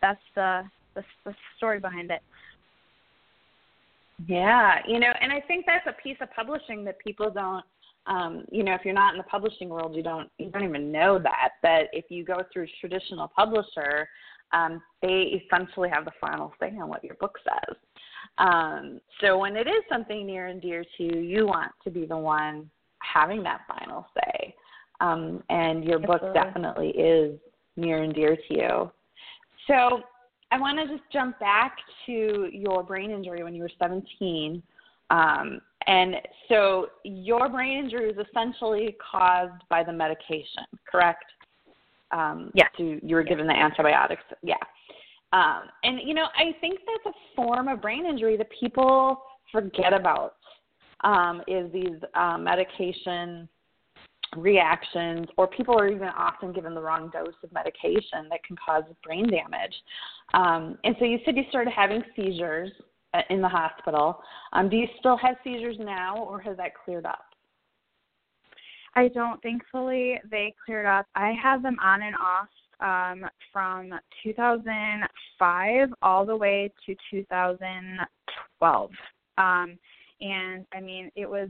that's 0.00 0.20
the 0.34 0.62
the, 0.94 1.04
the 1.24 1.34
story 1.56 1.80
behind 1.80 2.10
it. 2.10 2.20
Yeah, 4.26 4.78
you 4.86 4.98
know, 4.98 5.12
and 5.20 5.32
I 5.32 5.40
think 5.40 5.64
that's 5.66 5.86
a 5.86 6.02
piece 6.02 6.16
of 6.20 6.28
publishing 6.34 6.84
that 6.84 6.98
people 6.98 7.30
don't 7.30 7.64
um, 8.06 8.44
you 8.50 8.64
know, 8.64 8.74
if 8.74 8.80
you're 8.84 8.94
not 8.94 9.14
in 9.14 9.18
the 9.18 9.24
publishing 9.24 9.68
world, 9.68 9.94
you 9.94 10.02
don't 10.02 10.30
you 10.38 10.50
don't 10.50 10.64
even 10.64 10.90
know 10.90 11.18
that. 11.18 11.50
But 11.62 11.88
if 11.92 12.06
you 12.08 12.24
go 12.24 12.42
through 12.52 12.64
a 12.64 12.72
traditional 12.80 13.28
publisher, 13.28 14.08
um, 14.52 14.82
they 15.02 15.40
essentially 15.44 15.88
have 15.90 16.04
the 16.04 16.12
final 16.20 16.52
say 16.58 16.72
on 16.80 16.88
what 16.88 17.04
your 17.04 17.14
book 17.16 17.38
says. 17.44 17.76
Um, 18.38 19.00
so 19.20 19.38
when 19.38 19.56
it 19.56 19.66
is 19.66 19.82
something 19.88 20.26
near 20.26 20.46
and 20.46 20.60
dear 20.60 20.84
to 20.96 21.02
you, 21.02 21.20
you 21.20 21.46
want 21.46 21.72
to 21.84 21.90
be 21.90 22.06
the 22.06 22.16
one 22.16 22.70
having 23.00 23.42
that 23.42 23.60
final 23.68 24.06
say. 24.14 24.54
Um, 25.00 25.42
and 25.48 25.84
your 25.84 25.98
book 25.98 26.22
definitely 26.34 26.88
is 26.90 27.38
near 27.76 28.02
and 28.02 28.14
dear 28.14 28.36
to 28.36 28.54
you. 28.54 28.90
So 29.66 30.02
I 30.52 30.58
want 30.58 30.78
to 30.78 30.86
just 30.86 31.08
jump 31.12 31.38
back 31.38 31.76
to 32.06 32.48
your 32.52 32.82
brain 32.82 33.10
injury 33.10 33.42
when 33.42 33.54
you 33.54 33.62
were 33.62 33.70
17. 33.78 34.62
Um, 35.10 35.60
and 35.86 36.16
so 36.48 36.88
your 37.04 37.48
brain 37.48 37.78
injury 37.78 38.12
was 38.12 38.26
essentially 38.28 38.96
caused 39.10 39.62
by 39.68 39.82
the 39.82 39.92
medication, 39.92 40.64
correct? 40.90 41.24
Um, 42.10 42.50
yeah. 42.54 42.66
So 42.76 42.98
you 43.02 43.14
were 43.14 43.22
given 43.22 43.46
the 43.46 43.56
antibiotics. 43.56 44.22
Yeah. 44.42 44.54
Um, 45.32 45.62
and 45.84 46.00
you 46.04 46.14
know, 46.14 46.26
I 46.36 46.52
think 46.60 46.80
that's 46.86 47.14
a 47.14 47.36
form 47.36 47.68
of 47.68 47.80
brain 47.80 48.04
injury 48.04 48.36
that 48.36 48.48
people 48.58 49.22
forget 49.52 49.92
about. 49.92 50.34
Um, 51.02 51.40
is 51.46 51.72
these 51.72 51.96
uh, 52.14 52.36
medication 52.36 53.48
reactions, 54.36 55.26
or 55.36 55.46
people 55.46 55.78
are 55.78 55.88
even 55.88 56.08
often 56.08 56.52
given 56.52 56.74
the 56.74 56.80
wrong 56.80 57.10
dose 57.12 57.34
of 57.42 57.52
medication 57.52 58.28
that 58.30 58.42
can 58.44 58.56
cause 58.64 58.84
brain 59.04 59.28
damage. 59.28 59.74
Um, 60.34 60.78
and 60.84 60.94
so 60.98 61.04
you 61.04 61.18
said 61.24 61.36
you 61.36 61.44
started 61.48 61.72
having 61.74 62.02
seizures 62.14 62.70
uh, 63.14 63.22
in 63.30 63.40
the 63.40 63.48
hospital. 63.48 64.22
Um, 64.52 64.68
do 64.68 64.76
you 64.76 64.86
still 64.98 65.16
have 65.16 65.36
seizures 65.42 65.76
now, 65.80 66.18
or 66.18 66.40
has 66.40 66.56
that 66.58 66.72
cleared 66.84 67.06
up? 67.06 67.24
I 68.94 69.08
don't. 69.08 69.40
Thankfully, 69.42 70.20
they 70.30 70.54
cleared 70.64 70.86
up. 70.86 71.06
I 71.14 71.32
had 71.40 71.62
them 71.62 71.76
on 71.82 72.02
and 72.02 72.14
off 72.16 72.48
um, 72.80 73.28
from 73.52 73.92
2005 74.22 75.88
all 76.02 76.26
the 76.26 76.36
way 76.36 76.72
to 76.86 76.96
2012. 77.10 78.90
Um, 79.38 79.78
and 80.20 80.66
I 80.74 80.80
mean, 80.80 81.10
it 81.16 81.28
was, 81.28 81.48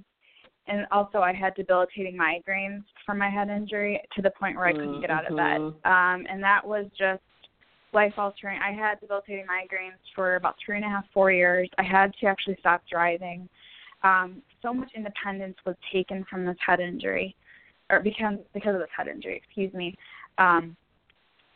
and 0.71 0.87
also 0.91 1.19
I 1.19 1.33
had 1.33 1.55
debilitating 1.55 2.17
migraines 2.17 2.85
from 3.05 3.19
my 3.19 3.29
head 3.29 3.51
injury 3.51 4.01
to 4.15 4.23
the 4.23 4.31
point 4.31 4.57
where 4.57 4.67
I 4.67 4.73
couldn't 4.73 5.01
get 5.01 5.11
out 5.11 5.29
of 5.29 5.37
bed. 5.37 5.61
Mm-hmm. 5.61 5.91
Um, 5.91 6.27
and 6.31 6.43
that 6.43 6.65
was 6.65 6.87
just 6.97 7.23
life 7.93 8.15
altering. 8.17 8.61
I 8.63 8.73
had 8.73 9.01
debilitating 9.01 9.47
migraines 9.47 9.99
for 10.15 10.37
about 10.37 10.55
three 10.65 10.77
and 10.77 10.85
a 10.85 10.89
half, 10.89 11.05
four 11.13 11.33
years. 11.33 11.69
I 11.77 11.83
had 11.83 12.13
to 12.21 12.27
actually 12.27 12.57
stop 12.61 12.83
driving. 12.91 13.49
Um, 14.05 14.43
so 14.63 14.73
much 14.73 14.91
independence 14.95 15.57
was 15.67 15.75
taken 15.93 16.25
from 16.31 16.47
this 16.47 16.57
head 16.65 16.81
injury, 16.81 17.35
or 17.91 18.01
because 18.01 18.39
because 18.55 18.75
of 18.75 18.81
this 18.81 18.89
head 18.97 19.09
injury. 19.09 19.43
Excuse 19.45 19.75
me. 19.75 19.97
Um, 20.39 20.77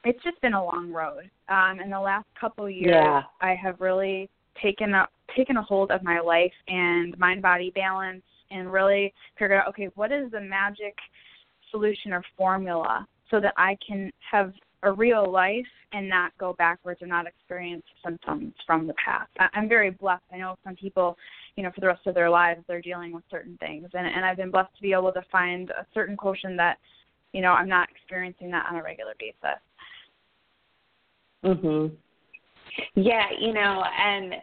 it's 0.05 0.23
just 0.23 0.41
been 0.43 0.55
a 0.55 0.63
long 0.63 0.93
road. 0.93 1.31
Um, 1.49 1.81
in 1.81 1.89
the 1.89 2.01
last 2.01 2.27
couple 2.39 2.67
of 2.67 2.73
years, 2.73 2.93
Yeah. 2.93 3.23
I 3.41 3.55
have 3.55 3.81
really 3.81 4.29
taken 4.61 4.93
a 4.93 5.07
taken 5.37 5.57
a 5.57 5.63
hold 5.63 5.91
of 5.91 6.03
my 6.03 6.21
life 6.21 6.53
and 6.69 7.17
mind 7.19 7.43
body 7.43 7.71
balance, 7.75 8.23
and 8.51 8.73
really 8.73 9.13
figure 9.39 9.61
out 9.61 9.69
okay, 9.69 9.89
what 9.95 10.13
is 10.13 10.31
the 10.31 10.41
magic 10.41 10.95
solution 11.71 12.13
or 12.13 12.23
formula 12.37 13.07
so 13.31 13.41
that 13.41 13.55
I 13.57 13.77
can 13.87 14.13
have 14.31 14.53
a 14.85 14.93
real 14.93 15.31
life 15.31 15.67
and 15.93 16.09
not 16.09 16.37
go 16.39 16.53
backwards 16.53 17.01
or 17.01 17.07
not 17.07 17.27
experience 17.27 17.85
symptoms 18.05 18.53
from 18.67 18.87
the 18.87 18.95
past. 18.95 19.31
I- 19.39 19.49
I'm 19.55 19.69
very 19.69 19.91
blessed. 19.91 20.25
I 20.31 20.39
know 20.39 20.57
some 20.63 20.77
people, 20.77 21.17
you 21.57 21.63
know, 21.63 21.71
for 21.71 21.81
the 21.81 21.87
rest 21.87 22.07
of 22.07 22.15
their 22.15 22.29
lives 22.29 22.63
they're 22.67 22.83
dealing 22.83 23.13
with 23.13 23.25
certain 23.31 23.57
things, 23.59 23.89
and 23.95 24.07
and 24.07 24.25
I've 24.25 24.37
been 24.37 24.51
blessed 24.51 24.75
to 24.77 24.83
be 24.83 24.93
able 24.93 25.13
to 25.13 25.23
find 25.33 25.71
a 25.71 25.87
certain 25.95 26.17
quotient 26.17 26.57
that, 26.59 26.79
you 27.33 27.41
know, 27.41 27.53
I'm 27.53 27.69
not 27.69 27.91
experiencing 27.91 28.51
that 28.51 28.67
on 28.67 28.77
a 28.77 28.83
regular 28.83 29.15
basis. 29.19 29.61
Mhm. 31.43 31.97
Yeah, 32.95 33.31
you 33.31 33.53
know, 33.53 33.85
and 33.85 34.41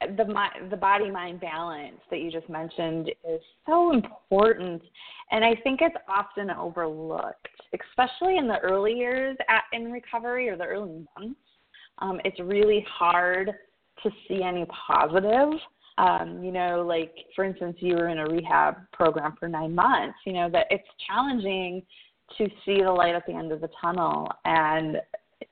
the 0.00 0.24
the 0.70 0.76
body 0.76 1.10
mind 1.10 1.40
balance 1.40 2.00
that 2.10 2.20
you 2.20 2.30
just 2.30 2.48
mentioned 2.48 3.10
is 3.28 3.40
so 3.66 3.92
important, 3.92 4.82
and 5.30 5.44
I 5.44 5.54
think 5.62 5.80
it's 5.82 5.96
often 6.08 6.50
overlooked, 6.50 7.48
especially 7.74 8.38
in 8.38 8.48
the 8.48 8.58
early 8.58 8.94
years 8.94 9.36
at, 9.48 9.64
in 9.72 9.92
recovery 9.92 10.48
or 10.48 10.56
the 10.56 10.64
early 10.64 11.06
months. 11.18 11.40
Um, 11.98 12.20
it's 12.24 12.40
really 12.40 12.84
hard 12.88 13.50
to 14.02 14.10
see 14.26 14.42
any 14.42 14.66
positive. 14.86 15.58
Um, 15.98 16.42
you 16.42 16.50
know, 16.50 16.82
like 16.86 17.14
for 17.36 17.44
instance, 17.44 17.76
you 17.80 17.94
were 17.94 18.08
in 18.08 18.18
a 18.18 18.26
rehab 18.26 18.76
program 18.92 19.34
for 19.38 19.48
nine 19.48 19.74
months. 19.74 20.18
You 20.24 20.32
know 20.32 20.50
that 20.50 20.66
it's 20.70 20.88
challenging 21.06 21.82
to 22.38 22.46
see 22.64 22.82
the 22.82 22.90
light 22.90 23.14
at 23.14 23.26
the 23.26 23.34
end 23.34 23.52
of 23.52 23.60
the 23.60 23.68
tunnel, 23.82 24.30
and 24.46 24.96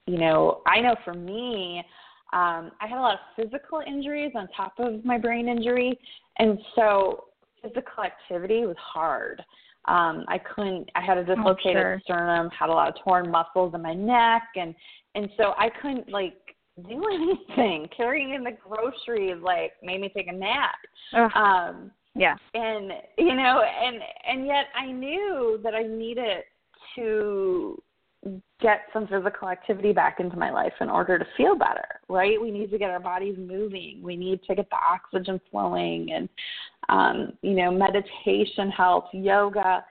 you 0.06 0.18
know, 0.18 0.62
I 0.66 0.80
know 0.80 0.96
for 1.04 1.12
me, 1.12 1.84
um, 2.32 2.70
I 2.80 2.86
had 2.88 2.98
a 2.98 3.00
lot 3.00 3.14
of 3.14 3.20
physical 3.36 3.80
injuries 3.86 4.32
on 4.34 4.48
top 4.56 4.74
of 4.78 5.04
my 5.04 5.18
brain 5.18 5.48
injury, 5.48 5.98
and 6.38 6.58
so 6.76 7.24
physical 7.62 8.04
activity 8.04 8.66
was 8.66 8.76
hard. 8.78 9.40
Um, 9.86 10.24
I 10.28 10.38
couldn't. 10.38 10.90
I 10.94 11.00
had 11.04 11.16
a 11.18 11.24
dislocated 11.24 11.74
sure. 11.74 12.00
sternum, 12.04 12.50
had 12.50 12.68
a 12.68 12.72
lot 12.72 12.88
of 12.88 12.94
torn 13.02 13.30
muscles 13.30 13.74
in 13.74 13.82
my 13.82 13.94
neck, 13.94 14.42
and 14.56 14.74
and 15.14 15.30
so 15.36 15.54
I 15.56 15.70
couldn't 15.80 16.10
like 16.10 16.36
do 16.88 17.02
anything. 17.12 17.88
Carrying 17.96 18.34
in 18.34 18.44
the 18.44 18.52
groceries 18.52 19.36
like 19.42 19.72
made 19.82 20.00
me 20.00 20.10
take 20.14 20.28
a 20.28 20.32
nap. 20.32 20.76
Ugh, 21.14 21.30
Um, 21.34 21.90
yeah. 22.14 22.34
and 22.54 22.92
you 23.16 23.34
know 23.34 23.62
and 23.62 23.96
and 24.28 24.46
yet 24.46 24.66
i 24.74 24.90
knew 24.90 25.60
that 25.62 25.74
i 25.74 25.82
needed 25.82 26.42
to 26.96 27.80
get 28.60 28.80
some 28.92 29.06
physical 29.06 29.48
activity 29.48 29.92
back 29.92 30.18
into 30.18 30.36
my 30.36 30.50
life 30.50 30.72
in 30.80 30.88
order 30.88 31.18
to 31.18 31.26
feel 31.36 31.54
better 31.54 31.98
right? 32.08 32.40
We 32.40 32.50
need 32.50 32.70
to 32.70 32.78
get 32.78 32.90
our 32.90 33.00
bodies 33.00 33.36
moving. 33.38 34.00
We 34.02 34.16
need 34.16 34.42
to 34.44 34.54
get 34.54 34.68
the 34.70 34.76
oxygen 34.76 35.40
flowing 35.50 36.12
and 36.12 36.28
um 36.88 37.32
you 37.42 37.54
know 37.54 37.70
meditation 37.70 38.70
helps 38.70 39.12
yoga 39.12 39.84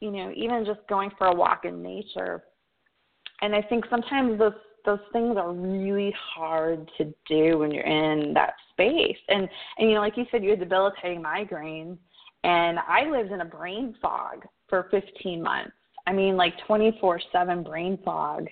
you 0.00 0.10
know 0.10 0.32
even 0.34 0.64
just 0.64 0.80
going 0.88 1.10
for 1.16 1.28
a 1.28 1.34
walk 1.34 1.64
in 1.64 1.82
nature. 1.82 2.42
And 3.42 3.54
i 3.54 3.62
think 3.62 3.84
sometimes 3.88 4.38
those 4.38 4.54
those 4.84 4.98
things 5.12 5.36
are 5.36 5.52
really 5.52 6.12
hard 6.34 6.90
to 6.98 7.14
do 7.28 7.58
when 7.58 7.70
you're 7.70 7.84
in 7.84 8.34
that 8.34 8.54
space. 8.70 9.18
And 9.28 9.48
and 9.78 9.88
you 9.88 9.94
know 9.94 10.00
like 10.00 10.16
you 10.16 10.26
said 10.30 10.42
you 10.42 10.50
had 10.50 10.60
debilitating 10.60 11.22
migraines. 11.22 11.98
And 12.44 12.78
i 12.88 13.04
lived 13.08 13.30
in 13.30 13.40
a 13.40 13.44
brain 13.46 13.94
fog 14.02 14.44
for 14.68 14.88
15 14.90 15.42
months 15.42 15.72
i 16.06 16.12
mean 16.12 16.36
like 16.36 16.54
24/7 16.68 17.64
brain 17.64 17.98
fog 18.04 18.46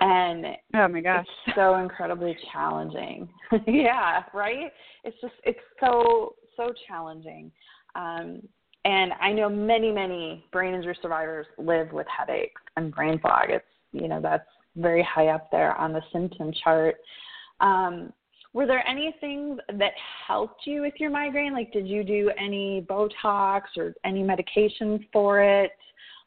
and 0.00 0.46
Oh 0.74 0.88
my 0.88 1.00
gosh. 1.00 1.26
it's 1.46 1.56
so 1.56 1.76
incredibly 1.76 2.36
challenging. 2.52 3.28
Yeah 3.66 4.24
right? 4.34 4.70
It's 5.04 5.16
just 5.20 5.34
it's 5.44 5.58
so 5.80 6.34
so 6.56 6.72
challenging. 6.86 7.50
Um 7.94 8.42
and 8.84 9.12
i 9.20 9.32
know 9.32 9.48
many 9.48 9.90
many 9.90 10.44
brain 10.52 10.74
injury 10.74 10.96
survivors 11.00 11.46
live 11.58 11.92
with 11.92 12.06
headaches 12.08 12.60
and 12.76 12.94
brain 12.94 13.18
fog. 13.20 13.46
It's 13.48 13.64
you 13.92 14.08
know 14.08 14.20
that's 14.20 14.48
very 14.76 15.02
high 15.02 15.28
up 15.28 15.50
there 15.50 15.74
on 15.76 15.92
the 15.92 16.02
symptom 16.12 16.52
chart. 16.62 16.96
Um 17.60 18.12
were 18.52 18.66
there 18.66 18.86
any 18.86 19.14
things 19.20 19.58
that 19.78 19.92
helped 20.26 20.66
you 20.66 20.80
with 20.80 20.94
your 20.98 21.10
migraine? 21.10 21.52
Like 21.52 21.72
did 21.72 21.86
you 21.86 22.04
do 22.04 22.30
any 22.38 22.86
botox 22.88 23.62
or 23.76 23.94
any 24.04 24.22
medication 24.22 25.06
for 25.12 25.40
it 25.42 25.72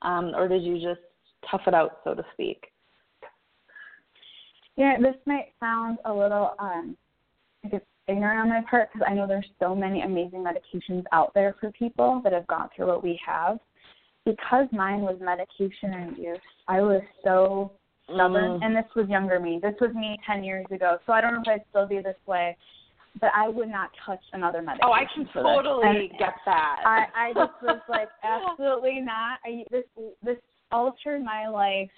um 0.02 0.34
or 0.36 0.48
did 0.48 0.64
you 0.64 0.76
just 0.76 1.02
tough 1.50 1.62
it 1.68 1.74
out 1.74 2.00
so 2.04 2.14
to 2.14 2.24
speak 2.34 2.66
Yeah, 4.76 4.98
this 5.00 5.16
might 5.26 5.54
sound 5.60 5.98
a 6.06 6.14
little 6.14 6.52
um 6.60 6.96
I 7.66 7.68
guess 7.68 7.82
ignorant 8.08 8.40
on 8.40 8.50
my 8.50 8.62
part 8.70 8.90
because 8.92 9.08
I 9.10 9.14
know 9.14 9.28
there's 9.28 9.46
so 9.60 9.76
many 9.76 10.02
amazing 10.02 10.44
medications 10.44 11.04
out 11.12 11.32
there 11.34 11.56
for 11.60 11.72
people 11.74 12.22
that 12.24 12.34
have 12.34 12.48
gone 12.48 12.70
through 12.76 12.88
what 12.88 13.04
we 13.04 13.20
have. 13.26 13.60
Because 14.26 14.68
mine 14.72 15.02
was 15.02 15.18
medication 15.22 15.94
induced, 15.94 16.42
I 16.68 16.82
was 16.82 17.02
so 17.24 17.72
stubborn 18.06 18.60
Mm. 18.60 18.64
and 18.64 18.76
this 18.76 18.86
was 18.96 19.08
younger 19.08 19.40
me. 19.40 19.60
This 19.62 19.76
was 19.80 19.94
me 19.94 20.18
ten 20.26 20.44
years 20.44 20.66
ago. 20.72 20.98
So 21.06 21.14
I 21.14 21.22
don't 21.22 21.34
know 21.34 21.42
if 21.42 21.48
I'd 21.48 21.66
still 21.70 21.88
be 21.88 22.00
this 22.00 22.18
way. 22.26 22.58
But 23.20 23.32
I 23.36 23.50
would 23.50 23.70
not 23.70 23.90
touch 24.06 24.22
another 24.34 24.62
medication. 24.62 24.90
oh 24.90 24.94
i 24.94 25.06
can 25.14 25.28
totally 25.34 26.12
get 26.20 26.34
that 26.46 26.82
I, 26.86 27.06
I 27.16 27.34
just 27.34 27.52
was 27.62 27.82
like, 27.90 28.10
absolutely 28.24 29.02
not. 29.02 29.40
I, 29.46 29.64
this 29.72 29.84
this 30.24 30.38
altered 30.72 31.24
my 31.24 31.48
life. 31.48 31.90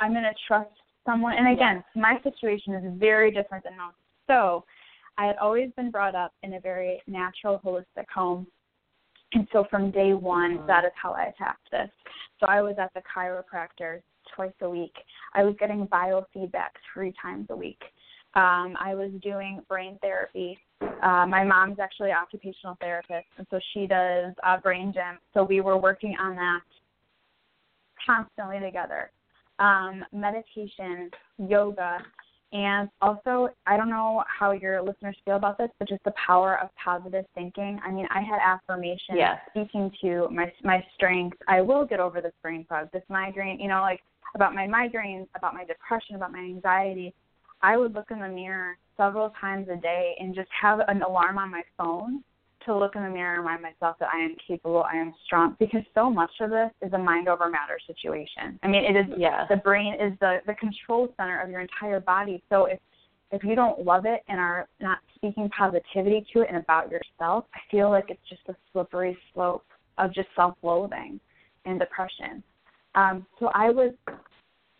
I'm 0.00 0.12
gonna 0.12 0.32
trust 0.46 0.70
someone. 1.04 1.34
And 1.36 1.48
again, 1.52 1.82
my 1.96 2.16
situation 2.22 2.74
is 2.74 2.98
very 2.98 3.30
different 3.30 3.64
than 3.64 3.76
most. 3.76 3.96
So, 4.28 4.64
I 5.18 5.26
had 5.26 5.36
always 5.36 5.70
been 5.76 5.90
brought 5.90 6.14
up 6.14 6.32
in 6.42 6.54
a 6.54 6.60
very 6.60 7.02
natural, 7.06 7.60
holistic 7.64 8.08
home. 8.14 8.46
And 9.34 9.46
so 9.52 9.64
from 9.70 9.90
day 9.90 10.12
one, 10.14 10.58
Mhm. 10.58 10.66
that 10.66 10.84
is 10.84 10.92
how 10.94 11.12
I 11.12 11.24
attacked 11.24 11.70
this. 11.70 11.90
So 12.38 12.46
I 12.46 12.62
was 12.62 12.76
at 12.78 12.92
the 12.94 13.02
chiropractor 13.02 14.02
twice 14.34 14.52
a 14.60 14.68
week. 14.70 14.94
I 15.34 15.42
was 15.42 15.54
getting 15.56 15.86
biofeedback 15.88 16.70
three 16.92 17.12
times 17.20 17.46
a 17.50 17.56
week. 17.56 17.82
Um, 18.34 18.76
I 18.80 18.94
was 18.94 19.10
doing 19.22 19.60
brain 19.68 19.98
therapy. 20.00 20.58
Uh, 20.80 21.26
my 21.26 21.44
mom's 21.44 21.78
actually 21.78 22.10
an 22.10 22.16
occupational 22.16 22.76
therapist, 22.80 23.26
and 23.36 23.46
so 23.50 23.60
she 23.74 23.86
does 23.86 24.32
uh, 24.44 24.56
brain 24.58 24.92
gym. 24.92 25.18
So 25.34 25.44
we 25.44 25.60
were 25.60 25.76
working 25.76 26.16
on 26.18 26.34
that 26.36 26.60
constantly 28.06 28.58
together. 28.60 29.10
Um, 29.58 30.04
meditation, 30.12 31.10
yoga, 31.38 31.98
and 32.52 32.88
also 33.00 33.48
I 33.66 33.76
don't 33.76 33.90
know 33.90 34.24
how 34.26 34.52
your 34.52 34.82
listeners 34.82 35.16
feel 35.24 35.36
about 35.36 35.58
this, 35.58 35.68
but 35.78 35.88
just 35.88 36.02
the 36.04 36.12
power 36.26 36.58
of 36.60 36.70
positive 36.82 37.24
thinking. 37.34 37.80
I 37.84 37.90
mean, 37.90 38.06
I 38.10 38.20
had 38.22 38.38
affirmations 38.42 39.16
Yes. 39.16 39.40
speaking 39.50 39.90
to 40.02 40.28
my 40.30 40.52
my 40.64 40.84
strengths. 40.94 41.38
I 41.48 41.60
will 41.60 41.84
get 41.84 42.00
over 42.00 42.20
this 42.20 42.34
brain 42.42 42.64
fog, 42.68 42.90
this 42.92 43.04
migraine. 43.08 43.60
You 43.60 43.68
know, 43.68 43.82
like 43.82 44.00
about 44.34 44.54
my 44.54 44.66
migraines, 44.66 45.28
about 45.34 45.54
my 45.54 45.64
depression, 45.64 46.16
about 46.16 46.32
my 46.32 46.40
anxiety. 46.40 47.14
I 47.62 47.76
would 47.76 47.94
look 47.94 48.10
in 48.10 48.20
the 48.20 48.28
mirror 48.28 48.76
several 48.96 49.32
times 49.40 49.68
a 49.72 49.76
day 49.76 50.14
and 50.18 50.34
just 50.34 50.48
have 50.60 50.80
an 50.88 51.02
alarm 51.02 51.38
on 51.38 51.50
my 51.50 51.62
phone 51.76 52.22
to 52.66 52.76
look 52.76 52.94
in 52.94 53.02
the 53.02 53.08
mirror 53.08 53.34
and 53.34 53.42
remind 53.42 53.62
myself 53.62 53.96
that 53.98 54.08
I 54.12 54.18
am 54.18 54.36
capable, 54.46 54.84
I 54.84 54.96
am 54.96 55.12
strong, 55.24 55.56
because 55.58 55.82
so 55.94 56.10
much 56.10 56.30
of 56.40 56.50
this 56.50 56.70
is 56.80 56.92
a 56.92 56.98
mind 56.98 57.28
over 57.28 57.48
matter 57.50 57.78
situation. 57.86 58.58
I 58.62 58.68
mean, 58.68 58.84
it 58.84 58.96
is 58.96 59.06
yes 59.16 59.46
the 59.48 59.56
brain 59.56 59.94
is 59.94 60.12
the 60.20 60.38
the 60.46 60.54
control 60.54 61.12
center 61.16 61.40
of 61.40 61.50
your 61.50 61.60
entire 61.60 62.00
body. 62.00 62.42
So 62.48 62.66
if 62.66 62.78
if 63.32 63.42
you 63.42 63.54
don't 63.54 63.84
love 63.84 64.04
it 64.06 64.20
and 64.28 64.38
are 64.38 64.68
not 64.80 64.98
speaking 65.16 65.48
positivity 65.56 66.24
to 66.32 66.42
it 66.42 66.48
and 66.48 66.58
about 66.58 66.90
yourself, 66.90 67.46
I 67.54 67.58
feel 67.70 67.90
like 67.90 68.04
it's 68.10 68.28
just 68.28 68.42
a 68.48 68.54
slippery 68.72 69.16
slope 69.32 69.64
of 69.98 70.12
just 70.14 70.28
self-loathing 70.36 71.18
and 71.64 71.80
depression. 71.80 72.42
Um, 72.94 73.26
so 73.40 73.50
I 73.54 73.70
was 73.70 73.92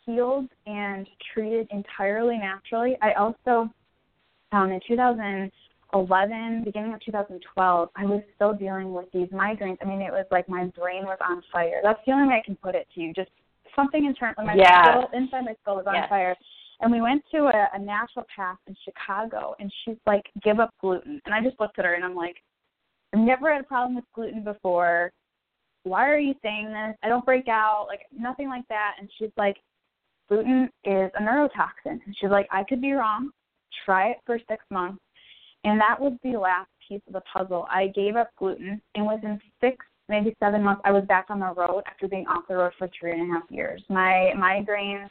healed 0.05 0.49
and 0.67 1.07
treated 1.33 1.69
entirely 1.71 2.39
naturally. 2.39 2.97
I 3.03 3.13
also, 3.13 3.71
um, 4.53 4.71
in 4.71 4.81
2011, 4.87 6.65
beginning 6.65 6.95
of 6.95 7.01
2012, 7.05 7.89
I 7.97 8.05
was 8.05 8.23
still 8.35 8.53
dealing 8.55 8.93
with 8.93 9.07
these 9.13 9.29
migraines. 9.29 9.79
I 9.83 9.85
mean, 9.85 10.01
it 10.01 10.13
was 10.13 10.27
like 10.31 10.49
my 10.49 10.67
brain 10.77 11.05
was 11.05 11.19
on 11.27 11.43
fire. 11.53 11.81
That's 11.83 12.01
the 12.07 12.13
only 12.13 12.29
way 12.29 12.41
I 12.43 12.45
can 12.45 12.57
put 12.57 12.75
it 12.75 12.87
to 12.95 13.01
you. 13.01 13.13
Just 13.13 13.31
something 13.75 14.05
internally, 14.05 14.47
my 14.47 14.55
yeah. 14.55 14.83
skull, 14.83 15.09
inside 15.13 15.45
my 15.45 15.55
skull 15.63 15.77
was 15.77 15.87
on 15.87 16.09
fire. 16.09 16.37
And 16.81 16.91
we 16.91 17.01
went 17.01 17.23
to 17.31 17.45
a, 17.45 17.69
a 17.77 17.79
naturopath 17.79 18.59
in 18.67 18.77
Chicago, 18.85 19.55
and 19.61 19.73
she's 19.85 19.97
like, 20.05 20.25
"Give 20.43 20.59
up 20.59 20.75
gluten." 20.81 21.21
And 21.25 21.35
I 21.35 21.41
just 21.41 21.59
looked 21.61 21.79
at 21.79 21.85
her, 21.85 21.95
and 21.95 22.05
I'm 22.05 22.17
like, 22.17 22.37
"I've 23.15 23.21
never 23.21 23.53
had 23.53 23.61
a 23.61 23.65
problem 23.65 23.95
with 23.95 24.05
gluten 24.15 24.43
before. 24.43 25.13
Why 25.85 26.09
are 26.09 26.19
you 26.19 26.35
saying 26.43 26.67
this? 26.67 26.97
I 27.05 27.09
don't 27.09 27.25
break 27.25 27.47
out, 27.47 27.87
like 27.89 28.01
nothing 28.13 28.49
like 28.49 28.67
that." 28.69 28.97
And 28.99 29.09
she's 29.17 29.31
like, 29.37 29.57
"Gluten 30.33 30.71
is 30.85 31.11
a 31.15 31.21
neurotoxin." 31.21 32.01
She's 32.15 32.31
like, 32.31 32.49
"I 32.51 32.65
could 32.65 32.81
be 32.81 32.93
wrong. 32.93 33.31
Try 33.85 34.09
it 34.09 34.19
for 34.25 34.39
six 34.49 34.65
months." 34.71 35.03
And 35.65 35.79
that 35.79 36.01
was 36.01 36.15
the 36.23 36.39
last 36.39 36.71
piece 36.89 37.03
of 37.07 37.13
the 37.13 37.21
puzzle. 37.33 37.67
I 37.69 37.89
gave 37.89 38.17
up 38.17 38.35
gluten, 38.37 38.81
and 38.95 39.07
within 39.07 39.41
six 39.61 39.85
maybe 40.09 40.35
seven 40.41 40.63
months, 40.63 40.83
I 40.85 40.91
was 40.91 41.05
back 41.05 41.27
on 41.29 41.41
the 41.41 41.53
road 41.53 41.83
after 41.87 42.09
being 42.09 42.27
off 42.27 42.47
the 42.49 42.57
road 42.57 42.73
for 42.79 42.89
three 42.99 43.13
and 43.13 43.31
a 43.31 43.35
half 43.35 43.51
years. 43.51 43.83
My 43.89 44.33
migraines 44.37 45.11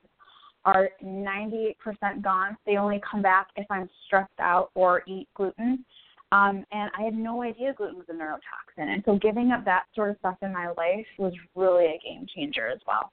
are 0.66 0.90
98% 1.04 2.22
gone. 2.22 2.58
They 2.66 2.78
only 2.78 3.00
come 3.10 3.22
back 3.22 3.48
if 3.56 3.66
I'm 3.70 3.90
stressed 4.06 4.40
out 4.40 4.70
or 4.76 5.04
eat 5.08 5.28
gluten. 5.36 5.86
Um, 6.32 6.66
and 6.72 6.90
I 6.98 7.04
had 7.04 7.14
no 7.14 7.42
idea 7.42 7.74
gluten 7.74 7.98
was 7.98 8.08
a 8.10 8.14
neurotoxin. 8.14 8.94
And 8.94 9.04
so 9.06 9.18
giving 9.18 9.52
up 9.52 9.66
that 9.66 9.84
sort 9.96 10.12
of 10.12 10.18
stuff 10.20 10.38
in 10.42 10.54
my 10.54 10.68
life 10.78 11.06
was 11.18 11.34
really 11.56 11.86
a 11.86 12.00
game 12.04 12.26
changer 12.36 12.68
as 12.68 12.80
well. 12.88 13.12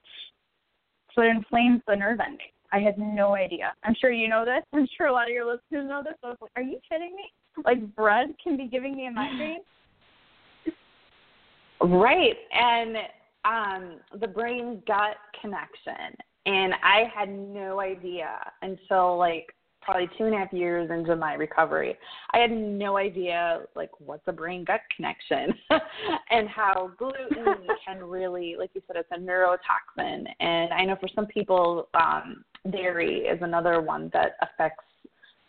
It 1.22 1.28
inflames 1.28 1.80
the 1.87 1.96
nerve 1.96 2.20
ending. 2.20 2.46
I 2.72 2.80
had 2.80 2.98
no 2.98 3.34
idea. 3.34 3.72
I'm 3.82 3.94
sure 3.98 4.10
you 4.12 4.28
know 4.28 4.44
this. 4.44 4.62
I'm 4.72 4.87
sure 4.96 5.06
a 5.06 5.12
lot 5.12 5.28
of 5.28 5.34
your 5.34 5.46
listeners 5.46 5.88
know 5.88 6.02
this. 6.04 6.14
So 6.20 6.28
I 6.28 6.30
was 6.30 6.38
like, 6.40 6.50
are 6.56 6.62
you 6.62 6.78
kidding 6.88 7.14
me? 7.16 7.32
Like 7.64 7.94
bread 7.94 8.34
can 8.42 8.56
be 8.56 8.66
giving 8.66 8.96
me 8.96 9.06
a 9.06 9.10
migraine? 9.10 9.60
Right. 11.80 12.37
And 12.52 12.96
um, 13.44 14.00
the 14.20 14.26
brain 14.26 14.82
gut 14.87 15.16
connection 15.40 16.16
and 16.48 16.72
I 16.82 17.04
had 17.14 17.28
no 17.28 17.80
idea 17.80 18.38
until 18.62 19.18
like 19.18 19.54
probably 19.88 20.11
two 20.18 20.26
and 20.26 20.35
a 20.35 20.38
half 20.38 20.52
years 20.52 20.90
into 20.90 21.16
my 21.16 21.33
recovery. 21.33 21.97
I 22.35 22.38
had 22.40 22.50
no 22.50 22.99
idea 22.99 23.62
like 23.75 23.88
what's 24.00 24.23
a 24.26 24.33
brain 24.33 24.62
gut 24.62 24.83
connection 24.95 25.54
and 26.30 26.47
how 26.47 26.90
gluten 26.99 27.57
can 27.87 28.04
really, 28.04 28.54
like 28.59 28.68
you 28.75 28.83
said, 28.87 28.97
it's 28.97 29.09
a 29.12 29.18
neurotoxin. 29.18 30.26
And 30.40 30.75
I 30.75 30.85
know 30.85 30.97
for 31.00 31.09
some 31.14 31.25
people, 31.25 31.88
um, 31.95 32.45
dairy 32.71 33.21
is 33.21 33.40
another 33.40 33.80
one 33.80 34.11
that 34.12 34.33
affects 34.42 34.85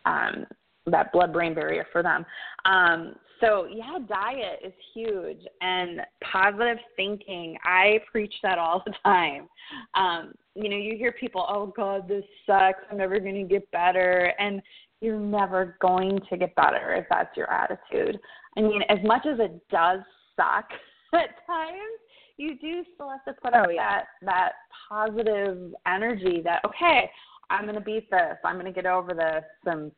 um, 0.05 0.45
that 0.87 1.11
blood 1.11 1.33
brain 1.33 1.53
barrier 1.53 1.85
for 1.91 2.03
them. 2.03 2.25
Um, 2.65 3.15
so 3.39 3.67
yeah, 3.71 3.97
diet 4.07 4.59
is 4.65 4.73
huge 4.93 5.41
and 5.61 6.01
positive 6.31 6.77
thinking. 6.95 7.57
I 7.63 7.99
preach 8.11 8.33
that 8.43 8.57
all 8.57 8.83
the 8.85 8.93
time. 9.03 9.47
Um, 9.93 10.33
you 10.55 10.69
know, 10.69 10.75
you 10.75 10.97
hear 10.97 11.13
people, 11.13 11.45
"Oh 11.47 11.67
God, 11.67 12.07
this 12.07 12.25
sucks. 12.45 12.79
I'm 12.91 12.97
never 12.97 13.19
going 13.19 13.35
to 13.35 13.43
get 13.43 13.69
better," 13.71 14.33
and 14.39 14.61
you're 15.01 15.19
never 15.19 15.77
going 15.81 16.19
to 16.29 16.37
get 16.37 16.53
better 16.55 16.93
if 16.95 17.05
that's 17.09 17.35
your 17.37 17.49
attitude. 17.51 18.19
I 18.57 18.61
mean, 18.61 18.81
as 18.89 18.99
much 19.03 19.25
as 19.25 19.39
it 19.39 19.61
does 19.69 20.01
suck 20.35 20.65
at 21.13 21.45
times, 21.47 21.99
you 22.37 22.57
do 22.59 22.83
still 22.93 23.09
have 23.09 23.23
to 23.25 23.41
put 23.41 23.53
out 23.53 23.67
oh, 23.69 23.71
yeah. 23.71 24.01
that 24.01 24.05
that 24.23 24.51
positive 24.89 25.73
energy. 25.87 26.41
That 26.43 26.61
okay, 26.65 27.09
I'm 27.49 27.63
going 27.63 27.75
to 27.75 27.81
beat 27.81 28.09
this. 28.11 28.37
I'm 28.43 28.55
going 28.55 28.65
to 28.65 28.71
get 28.71 28.85
over 28.85 29.13
this. 29.13 29.43
And 29.65 29.91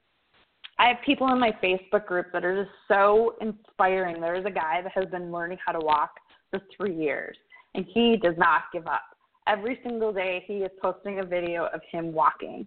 I 0.81 0.87
have 0.87 0.97
people 1.05 1.31
in 1.31 1.39
my 1.39 1.51
Facebook 1.63 2.07
group 2.07 2.31
that 2.33 2.43
are 2.43 2.63
just 2.63 2.75
so 2.87 3.35
inspiring. 3.39 4.19
There 4.19 4.33
is 4.33 4.45
a 4.45 4.51
guy 4.51 4.81
that 4.81 4.91
has 4.95 5.05
been 5.11 5.31
learning 5.31 5.59
how 5.63 5.73
to 5.73 5.79
walk 5.79 6.09
for 6.49 6.59
three 6.75 6.95
years, 6.95 7.37
and 7.75 7.85
he 7.93 8.17
does 8.17 8.33
not 8.35 8.63
give 8.73 8.87
up. 8.87 9.03
Every 9.47 9.79
single 9.83 10.11
day, 10.11 10.43
he 10.47 10.55
is 10.55 10.71
posting 10.81 11.19
a 11.19 11.23
video 11.23 11.67
of 11.67 11.81
him 11.91 12.11
walking, 12.11 12.65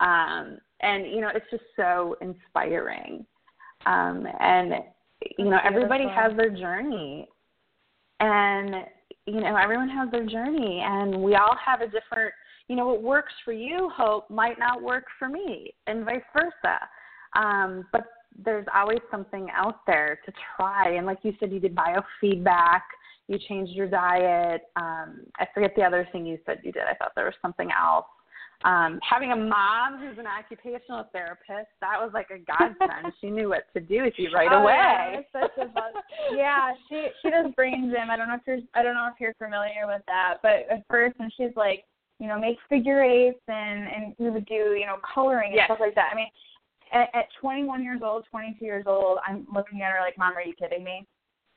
um, 0.00 0.56
and 0.80 1.04
you 1.06 1.20
know 1.20 1.28
it's 1.34 1.44
just 1.50 1.64
so 1.76 2.16
inspiring. 2.22 3.26
Um, 3.84 4.26
and 4.40 4.72
you 5.36 5.44
know 5.44 5.58
everybody 5.62 6.08
has 6.08 6.34
their 6.38 6.50
journey, 6.50 7.28
and 8.20 8.86
you 9.26 9.42
know 9.42 9.54
everyone 9.54 9.90
has 9.90 10.10
their 10.10 10.24
journey, 10.24 10.82
and 10.82 11.22
we 11.22 11.34
all 11.34 11.56
have 11.62 11.82
a 11.82 11.86
different. 11.86 12.32
You 12.68 12.76
know 12.76 12.86
what 12.86 13.02
works 13.02 13.34
for 13.44 13.52
you, 13.52 13.90
Hope, 13.94 14.30
might 14.30 14.58
not 14.58 14.80
work 14.80 15.04
for 15.18 15.28
me, 15.28 15.74
and 15.86 16.06
vice 16.06 16.22
versa 16.32 16.88
um, 17.34 17.86
but 17.92 18.04
there's 18.44 18.66
always 18.74 19.00
something 19.10 19.48
out 19.54 19.84
there 19.86 20.18
to 20.24 20.32
try. 20.56 20.94
And 20.94 21.06
like 21.06 21.18
you 21.22 21.32
said, 21.40 21.52
you 21.52 21.60
did 21.60 21.74
biofeedback, 21.74 22.82
you 23.28 23.38
changed 23.48 23.72
your 23.72 23.88
diet. 23.88 24.62
Um, 24.76 25.20
I 25.36 25.46
forget 25.54 25.72
the 25.76 25.82
other 25.82 26.08
thing 26.12 26.26
you 26.26 26.38
said 26.46 26.60
you 26.64 26.72
did. 26.72 26.82
I 26.82 26.94
thought 26.94 27.12
there 27.14 27.26
was 27.26 27.34
something 27.42 27.68
else. 27.70 28.06
Um, 28.62 29.00
having 29.08 29.32
a 29.32 29.36
mom 29.36 29.98
who's 29.98 30.18
an 30.18 30.26
occupational 30.26 31.08
therapist, 31.12 31.72
that 31.80 31.96
was 31.96 32.10
like 32.12 32.28
a 32.28 32.38
godsend. 32.38 33.14
she 33.20 33.30
knew 33.30 33.48
what 33.48 33.64
to 33.74 33.80
do 33.80 34.02
with 34.02 34.12
you 34.18 34.30
right 34.34 34.50
oh, 34.52 34.62
away. 34.62 35.26
Yeah, 35.34 35.46
yeah, 36.36 36.72
she 36.88 37.08
she 37.22 37.30
does 37.30 37.54
brain 37.56 37.90
gym. 37.90 38.10
I 38.10 38.16
don't 38.18 38.28
know 38.28 38.34
if 38.34 38.42
you're 38.46 38.58
I 38.74 38.82
don't 38.82 38.94
know 38.94 39.08
if 39.10 39.18
you're 39.18 39.32
familiar 39.34 39.86
with 39.86 40.02
that, 40.08 40.38
but 40.42 40.66
at 40.70 40.84
first 40.90 41.18
when 41.18 41.30
she's 41.38 41.56
like, 41.56 41.84
you 42.18 42.28
know, 42.28 42.38
make 42.38 42.58
figure 42.68 43.02
eights 43.02 43.40
and 43.48 43.88
and 43.88 44.14
we 44.18 44.28
would 44.28 44.44
do 44.44 44.76
you 44.78 44.84
know 44.84 44.96
coloring 45.14 45.52
and 45.52 45.56
yes. 45.56 45.66
stuff 45.66 45.80
like 45.80 45.94
that. 45.94 46.10
I 46.12 46.16
mean, 46.16 46.28
at, 46.92 47.08
at 47.14 47.26
21 47.40 47.82
years 47.82 48.00
old, 48.04 48.24
22 48.30 48.64
years 48.64 48.84
old, 48.86 49.18
I'm 49.26 49.46
looking 49.52 49.82
at 49.82 49.92
her 49.92 50.00
like, 50.00 50.18
"Mom, 50.18 50.36
are 50.36 50.42
you 50.42 50.54
kidding 50.54 50.84
me?" 50.84 51.06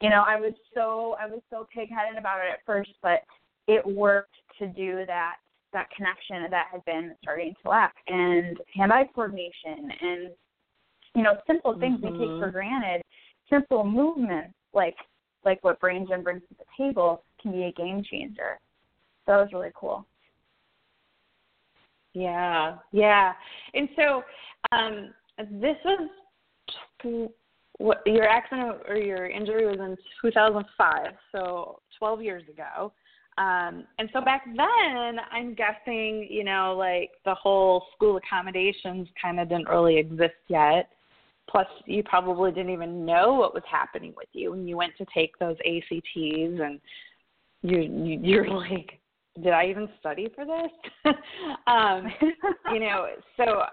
You 0.02 0.10
know, 0.10 0.24
I 0.28 0.40
was 0.40 0.54
so 0.74 1.16
I 1.20 1.28
was 1.28 1.42
so 1.50 1.68
pig-headed 1.74 2.18
about 2.18 2.40
it 2.40 2.52
at 2.52 2.66
first, 2.66 2.92
but 3.02 3.22
it 3.68 3.86
worked 3.86 4.36
to 4.60 4.68
do 4.68 5.06
that 5.08 5.36
that 5.72 5.90
connection 5.96 6.50
that 6.52 6.68
had 6.72 6.86
been 6.86 7.16
starting 7.22 7.54
to 7.64 7.70
lack, 7.70 7.96
and 8.08 8.58
hand-eye 8.76 9.10
coordination, 9.16 9.92
and 10.02 10.32
you 11.16 11.24
know, 11.24 11.38
simple 11.48 11.78
things 11.80 12.00
mm-hmm. 12.00 12.20
we 12.20 12.28
take 12.28 12.40
for 12.40 12.52
granted, 12.52 13.02
simple 13.50 13.84
movements 13.84 14.54
like 14.74 14.96
like 15.46 15.64
what 15.64 15.80
Brain 15.80 16.06
Gym 16.08 16.24
brings 16.24 16.42
to 16.50 16.56
the 16.58 16.66
table 16.78 17.24
can 17.42 17.52
be 17.52 17.64
a 17.64 17.72
game 17.74 18.04
changer. 18.10 18.60
So 19.26 19.32
that 19.32 19.38
was 19.38 19.50
really 19.54 19.72
cool. 19.76 20.06
Yeah, 22.14 22.78
yeah. 22.92 23.34
And 23.74 23.90
so 23.96 24.24
um, 24.72 25.14
this 25.38 25.78
was 25.86 26.10
what 27.80 28.02
your 28.06 28.28
accident 28.28 28.78
or 28.88 28.98
your 28.98 29.28
injury 29.28 29.66
was 29.66 29.80
in 29.80 29.98
2005, 30.22 31.14
so 31.32 31.80
12 31.98 32.22
years 32.22 32.44
ago. 32.50 32.94
Um, 33.38 33.86
and 33.98 34.10
so 34.14 34.22
back 34.22 34.46
then, 34.46 35.20
I'm 35.32 35.56
guessing, 35.56 36.28
you 36.30 36.44
know, 36.44 36.76
like 36.78 37.12
the 37.26 37.34
whole 37.34 37.86
school 37.96 38.18
accommodations 38.18 39.08
kind 39.20 39.40
of 39.40 39.50
didn't 39.50 39.70
really 39.70 39.98
exist 39.98 40.36
yet. 40.50 40.90
Plus, 41.50 41.68
you 41.86 42.04
probably 42.04 42.52
didn't 42.52 42.72
even 42.72 43.06
know 43.06 43.34
what 43.34 43.54
was 43.54 43.64
happening 43.70 44.14
with 44.16 44.30
you 44.34 44.52
when 44.52 44.68
you 44.68 44.78
went 44.78 44.96
to 44.98 45.06
take 45.14 45.38
those 45.40 45.58
ACTs, 45.66 46.04
and 46.16 46.80
you, 47.64 47.80
you 47.80 48.20
you're 48.22 48.50
like, 48.50 49.00
did 49.42 49.52
I 49.52 49.66
even 49.66 49.90
study 50.00 50.30
for 50.36 50.46
this? 50.46 51.14
um, 51.68 52.08
you 52.74 52.80
know, 52.80 53.08
so 53.38 53.64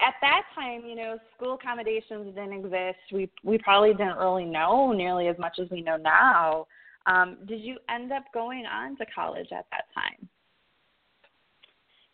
at 0.00 0.14
that 0.22 0.42
time, 0.54 0.82
you 0.86 0.96
know, 0.96 1.18
school 1.36 1.54
accommodations 1.54 2.34
didn't 2.34 2.54
exist. 2.54 2.98
We 3.12 3.30
we 3.44 3.58
probably 3.58 3.92
didn't 3.92 4.16
really 4.16 4.44
know 4.44 4.92
nearly 4.92 5.28
as 5.28 5.38
much 5.38 5.58
as 5.60 5.68
we 5.70 5.82
know 5.82 5.96
now. 5.96 6.66
Um, 7.06 7.38
did 7.46 7.60
you 7.60 7.78
end 7.88 8.12
up 8.12 8.24
going 8.32 8.64
on 8.66 8.96
to 8.96 9.06
college 9.14 9.48
at 9.52 9.66
that 9.70 9.84
time? 9.94 10.28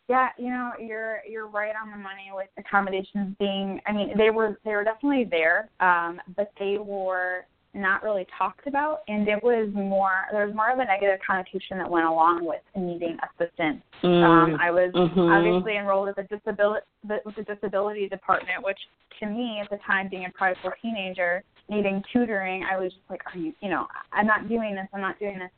Yeah, 0.07 0.29
you 0.37 0.49
know, 0.49 0.71
you're 0.79 1.19
you're 1.27 1.47
right 1.47 1.73
on 1.81 1.91
the 1.91 1.97
money 1.97 2.29
with 2.33 2.49
accommodations 2.57 3.35
being 3.39 3.79
I 3.87 3.93
mean, 3.93 4.17
they 4.17 4.29
were 4.29 4.59
they 4.65 4.71
were 4.71 4.83
definitely 4.83 5.27
there, 5.29 5.69
um, 5.79 6.19
but 6.35 6.51
they 6.59 6.77
were 6.77 7.45
not 7.75 8.03
really 8.03 8.25
talked 8.37 8.67
about, 8.67 9.01
and 9.07 9.27
it 9.27 9.43
was 9.43 9.69
more 9.73 10.25
there 10.31 10.47
was 10.47 10.55
more 10.55 10.71
of 10.71 10.79
a 10.79 10.85
negative 10.85 11.19
connotation 11.25 11.77
that 11.77 11.89
went 11.89 12.05
along 12.05 12.45
with 12.45 12.61
needing 12.75 13.17
assistance. 13.23 13.81
Mm. 14.03 14.23
Um, 14.23 14.57
I 14.59 14.71
was 14.71 14.91
mm-hmm. 14.93 15.19
obviously 15.19 15.77
enrolled 15.77 16.09
at 16.09 16.15
the 16.15 16.23
disability 16.23 16.85
with 17.25 17.35
the 17.35 17.43
disability 17.43 18.07
department, 18.07 18.63
which 18.63 18.79
to 19.19 19.25
me 19.25 19.59
at 19.61 19.69
the 19.69 19.77
time, 19.85 20.09
being 20.09 20.25
a 20.25 20.31
prideful 20.31 20.71
teenager, 20.81 21.43
needing 21.69 22.03
tutoring, 22.11 22.63
I 22.63 22.77
was 22.77 22.91
just 22.91 23.03
like, 23.09 23.21
are 23.33 23.37
you, 23.37 23.53
you 23.61 23.69
know, 23.69 23.87
I'm 24.11 24.27
not 24.27 24.49
doing 24.49 24.75
this, 24.75 24.87
I'm 24.93 25.01
not 25.01 25.19
doing 25.19 25.39
this. 25.39 25.51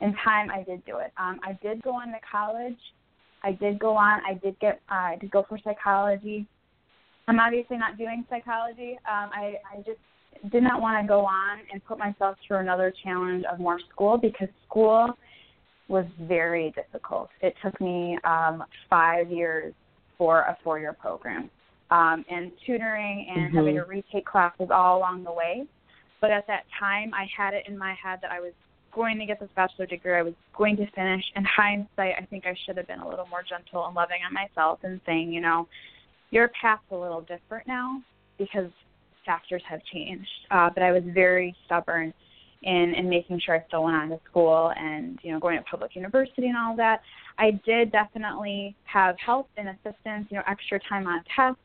In 0.00 0.14
time, 0.24 0.50
I 0.50 0.64
did 0.64 0.84
do 0.84 0.98
it. 0.98 1.12
Um, 1.16 1.38
I 1.44 1.56
did 1.62 1.80
go 1.82 1.90
on 1.90 2.08
to 2.08 2.18
college. 2.30 2.78
I 3.44 3.52
did 3.52 3.78
go 3.78 3.96
on. 3.96 4.20
I 4.28 4.34
did 4.34 4.58
get. 4.58 4.80
Uh, 4.90 5.14
I 5.14 5.18
did 5.20 5.30
go 5.30 5.44
for 5.48 5.58
psychology. 5.62 6.46
I'm 7.28 7.38
obviously 7.38 7.76
not 7.76 7.96
doing 7.96 8.24
psychology. 8.28 8.98
Um, 9.08 9.30
I, 9.32 9.54
I 9.72 9.76
just 9.86 10.00
did 10.50 10.62
not 10.62 10.80
want 10.80 11.02
to 11.02 11.08
go 11.08 11.24
on 11.24 11.58
and 11.72 11.84
put 11.84 11.98
myself 11.98 12.36
through 12.46 12.58
another 12.58 12.92
challenge 13.04 13.44
of 13.50 13.58
more 13.58 13.78
school 13.92 14.18
because 14.18 14.48
school 14.66 15.16
was 15.88 16.06
very 16.22 16.72
difficult. 16.72 17.28
It 17.40 17.54
took 17.62 17.78
me 17.80 18.18
um, 18.24 18.64
five 18.88 19.30
years 19.30 19.74
for 20.18 20.40
a 20.40 20.56
four 20.64 20.78
year 20.78 20.92
program. 20.92 21.50
Um, 21.90 22.24
and 22.30 22.50
tutoring 22.66 23.26
and 23.28 23.48
mm-hmm. 23.48 23.56
having 23.56 23.74
to 23.74 23.82
retake 23.82 24.24
classes 24.24 24.68
all 24.72 24.96
along 24.96 25.24
the 25.24 25.32
way. 25.32 25.66
But 26.22 26.30
at 26.30 26.46
that 26.46 26.62
time, 26.80 27.12
I 27.12 27.26
had 27.36 27.52
it 27.52 27.64
in 27.68 27.76
my 27.76 27.94
head 28.02 28.20
that 28.22 28.30
I 28.30 28.40
was 28.40 28.54
going 28.94 29.18
to 29.18 29.26
get 29.26 29.40
this 29.40 29.50
bachelor 29.54 29.86
degree. 29.86 30.14
I 30.14 30.22
was 30.22 30.34
going 30.56 30.76
to 30.76 30.90
finish. 30.92 31.22
In 31.36 31.44
hindsight, 31.44 32.14
I 32.18 32.24
think 32.30 32.46
I 32.46 32.54
should 32.64 32.78
have 32.78 32.86
been 32.86 33.00
a 33.00 33.08
little 33.08 33.26
more 33.26 33.42
gentle 33.46 33.84
and 33.86 33.94
loving 33.94 34.20
on 34.26 34.32
myself 34.32 34.78
and 34.84 35.00
saying, 35.04 35.32
you 35.32 35.40
know, 35.40 35.68
your 36.30 36.50
path's 36.60 36.82
a 36.90 36.96
little 36.96 37.20
different 37.20 37.66
now 37.66 38.00
because 38.38 38.70
factors 39.24 39.62
have 39.68 39.80
changed. 39.92 40.28
Uh, 40.50 40.70
but 40.72 40.82
I 40.82 40.92
was 40.92 41.02
very 41.14 41.54
stubborn 41.66 42.12
in 42.62 42.94
in 42.96 43.08
making 43.08 43.40
sure 43.44 43.56
I 43.56 43.64
still 43.66 43.84
went 43.84 43.96
on 43.96 44.08
to 44.10 44.20
school 44.30 44.72
and 44.76 45.18
you 45.22 45.32
know 45.32 45.40
going 45.40 45.58
to 45.58 45.64
public 45.64 45.96
university 45.96 46.48
and 46.48 46.56
all 46.56 46.76
that. 46.76 47.00
I 47.38 47.60
did 47.64 47.90
definitely 47.90 48.76
have 48.84 49.16
help 49.24 49.48
and 49.56 49.68
assistance, 49.68 50.26
you 50.30 50.36
know, 50.36 50.42
extra 50.46 50.78
time 50.88 51.06
on 51.06 51.22
tests 51.34 51.60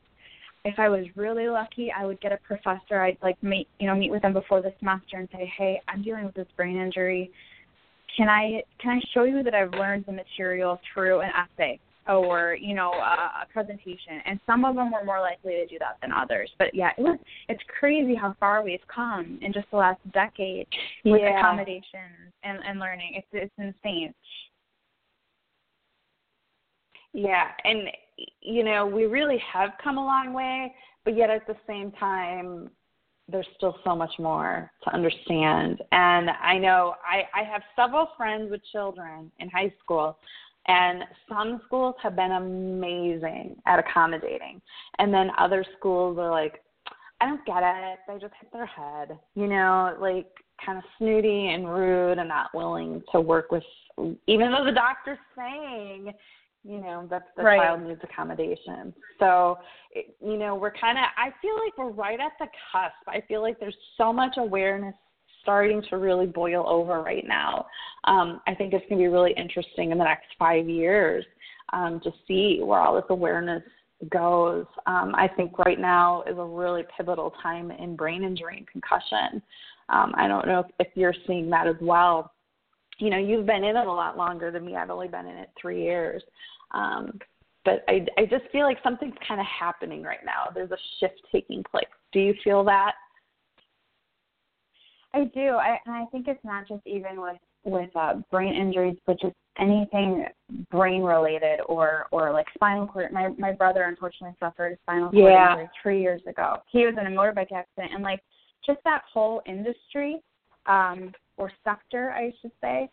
if 0.64 0.78
I 0.78 0.88
was 0.88 1.06
really 1.16 1.48
lucky, 1.48 1.92
I 1.96 2.04
would 2.04 2.20
get 2.20 2.32
a 2.32 2.36
professor. 2.38 3.00
I'd 3.00 3.18
like 3.22 3.42
meet, 3.42 3.68
you 3.78 3.86
know, 3.86 3.94
meet 3.94 4.10
with 4.10 4.22
them 4.22 4.32
before 4.32 4.60
the 4.60 4.72
semester 4.78 5.16
and 5.16 5.28
say, 5.32 5.50
"Hey, 5.56 5.80
I'm 5.88 6.02
dealing 6.02 6.24
with 6.24 6.34
this 6.34 6.48
brain 6.56 6.76
injury. 6.76 7.30
Can 8.16 8.28
I 8.28 8.62
can 8.78 8.98
I 8.98 9.00
show 9.14 9.24
you 9.24 9.42
that 9.42 9.54
I've 9.54 9.72
learned 9.72 10.04
the 10.06 10.12
material 10.12 10.80
through 10.92 11.20
an 11.20 11.30
essay 11.30 11.78
or 12.08 12.56
you 12.60 12.74
know 12.74 12.92
a, 12.92 13.42
a 13.42 13.46
presentation?" 13.52 14.20
And 14.24 14.40
some 14.46 14.64
of 14.64 14.74
them 14.74 14.90
were 14.92 15.04
more 15.04 15.20
likely 15.20 15.52
to 15.52 15.66
do 15.66 15.78
that 15.78 15.98
than 16.02 16.12
others. 16.12 16.50
But 16.58 16.74
yeah, 16.74 16.90
it 16.96 17.02
was 17.02 17.18
it's 17.48 17.62
crazy 17.78 18.14
how 18.14 18.34
far 18.40 18.62
we've 18.62 18.86
come 18.92 19.38
in 19.42 19.52
just 19.52 19.70
the 19.70 19.76
last 19.76 20.00
decade 20.12 20.66
with 21.04 21.20
yeah. 21.20 21.38
accommodations 21.38 22.32
and 22.42 22.58
and 22.66 22.80
learning. 22.80 23.14
It's 23.14 23.28
it's 23.32 23.54
insane. 23.58 24.14
Yeah, 27.12 27.48
and 27.64 27.88
you 28.40 28.64
know, 28.64 28.86
we 28.86 29.04
really 29.04 29.42
have 29.52 29.70
come 29.82 29.98
a 29.98 30.04
long 30.04 30.32
way, 30.32 30.74
but 31.04 31.16
yet 31.16 31.30
at 31.30 31.46
the 31.46 31.56
same 31.66 31.92
time, 31.92 32.70
there's 33.30 33.46
still 33.56 33.76
so 33.84 33.94
much 33.94 34.12
more 34.18 34.70
to 34.84 34.94
understand. 34.94 35.82
And 35.92 36.30
I 36.30 36.58
know 36.58 36.94
I, 37.04 37.40
I 37.40 37.44
have 37.44 37.62
several 37.76 38.08
friends 38.16 38.50
with 38.50 38.60
children 38.72 39.30
in 39.38 39.50
high 39.50 39.72
school, 39.82 40.16
and 40.68 41.02
some 41.28 41.60
schools 41.66 41.94
have 42.02 42.14
been 42.14 42.32
amazing 42.32 43.56
at 43.66 43.78
accommodating. 43.78 44.60
And 44.98 45.12
then 45.12 45.30
other 45.38 45.64
schools 45.78 46.18
are 46.18 46.30
like, 46.30 46.62
I 47.20 47.26
don't 47.26 47.44
get 47.46 47.62
it. 47.62 47.98
They 48.06 48.14
just 48.14 48.34
hit 48.40 48.52
their 48.52 48.66
head, 48.66 49.18
you 49.34 49.48
know, 49.48 49.96
like 50.00 50.28
kind 50.64 50.78
of 50.78 50.84
snooty 50.98 51.48
and 51.48 51.68
rude 51.68 52.18
and 52.18 52.28
not 52.28 52.50
willing 52.54 53.02
to 53.12 53.20
work 53.20 53.50
with, 53.50 53.64
even 54.26 54.52
though 54.52 54.64
the 54.64 54.72
doctor's 54.72 55.18
saying 55.36 56.12
you 56.64 56.80
know 56.80 57.06
that 57.08 57.22
the 57.36 57.42
right. 57.42 57.58
child 57.58 57.82
needs 57.82 58.00
accommodation 58.02 58.92
so 59.20 59.56
it, 59.92 60.16
you 60.20 60.36
know 60.36 60.56
we're 60.56 60.72
kind 60.72 60.98
of 60.98 61.04
i 61.16 61.30
feel 61.40 61.54
like 61.64 61.78
we're 61.78 61.90
right 61.90 62.18
at 62.18 62.32
the 62.40 62.46
cusp 62.72 63.06
i 63.06 63.22
feel 63.28 63.40
like 63.40 63.60
there's 63.60 63.76
so 63.96 64.12
much 64.12 64.34
awareness 64.38 64.94
starting 65.48 65.82
to 65.88 65.96
really 65.96 66.26
boil 66.26 66.64
over 66.68 67.02
right 67.02 67.24
now 67.26 67.64
um, 68.04 68.40
i 68.46 68.54
think 68.54 68.72
it's 68.74 68.84
going 68.88 68.98
to 69.00 69.04
be 69.04 69.08
really 69.08 69.34
interesting 69.36 69.90
in 69.90 69.98
the 69.98 70.04
next 70.04 70.26
five 70.38 70.68
years 70.68 71.24
um, 71.72 72.00
to 72.02 72.10
see 72.26 72.60
where 72.62 72.80
all 72.80 72.94
this 72.94 73.04
awareness 73.08 73.62
goes 74.10 74.66
um, 74.86 75.14
i 75.14 75.26
think 75.36 75.58
right 75.58 75.80
now 75.80 76.22
is 76.22 76.36
a 76.36 76.44
really 76.44 76.82
pivotal 76.96 77.32
time 77.42 77.70
in 77.70 77.96
brain 77.96 78.22
injury 78.22 78.58
and 78.58 78.66
concussion 78.68 79.42
um, 79.88 80.12
i 80.16 80.28
don't 80.28 80.46
know 80.46 80.60
if, 80.60 80.86
if 80.86 80.88
you're 80.94 81.14
seeing 81.26 81.48
that 81.48 81.66
as 81.66 81.76
well 81.80 82.30
you 82.98 83.10
know, 83.10 83.18
you've 83.18 83.46
been 83.46 83.64
in 83.64 83.76
it 83.76 83.86
a 83.86 83.92
lot 83.92 84.16
longer 84.16 84.50
than 84.50 84.66
me. 84.66 84.76
I've 84.76 84.90
only 84.90 85.08
been 85.08 85.26
in 85.26 85.36
it 85.36 85.50
three 85.60 85.82
years. 85.82 86.22
Um, 86.72 87.18
but 87.64 87.84
I, 87.88 88.04
I 88.16 88.24
just 88.24 88.44
feel 88.50 88.62
like 88.62 88.78
something's 88.82 89.14
kind 89.26 89.40
of 89.40 89.46
happening 89.46 90.02
right 90.02 90.24
now. 90.24 90.50
There's 90.52 90.70
a 90.70 90.78
shift 90.98 91.20
taking 91.30 91.62
place. 91.70 91.86
Do 92.12 92.20
you 92.20 92.34
feel 92.42 92.64
that? 92.64 92.92
I 95.14 95.24
do, 95.34 95.54
I, 95.54 95.78
and 95.86 95.94
I 95.94 96.04
think 96.06 96.28
it's 96.28 96.44
not 96.44 96.68
just 96.68 96.86
even 96.86 97.20
with 97.20 97.38
with 97.64 97.90
uh, 97.96 98.14
brain 98.30 98.54
injuries, 98.54 98.96
but 99.06 99.18
just 99.20 99.34
anything 99.58 100.26
brain 100.70 101.02
related 101.02 101.60
or 101.66 102.06
or 102.12 102.32
like 102.32 102.46
spinal 102.54 102.86
cord. 102.86 103.12
My 103.12 103.28
my 103.38 103.52
brother 103.52 103.84
unfortunately 103.84 104.36
suffered 104.38 104.72
a 104.72 104.76
spinal 104.84 105.10
cord 105.10 105.24
yeah. 105.24 105.52
injury 105.52 105.70
three 105.82 106.02
years 106.02 106.22
ago. 106.26 106.56
He 106.70 106.84
was 106.84 106.94
in 107.00 107.06
a 107.06 107.10
motorbike 107.10 107.52
accident, 107.52 107.94
and 107.94 108.02
like 108.02 108.20
just 108.64 108.80
that 108.84 109.02
whole 109.12 109.42
industry 109.46 110.20
um, 110.66 111.12
or 111.36 111.50
sector, 111.64 112.10
I 112.10 112.32
should 112.40 112.52
say, 112.60 112.90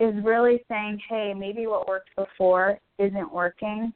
is 0.00 0.14
really 0.24 0.62
saying, 0.68 1.00
hey, 1.08 1.34
maybe 1.36 1.66
what 1.66 1.86
worked 1.86 2.10
before 2.16 2.78
isn't 2.98 3.32
working. 3.32 3.92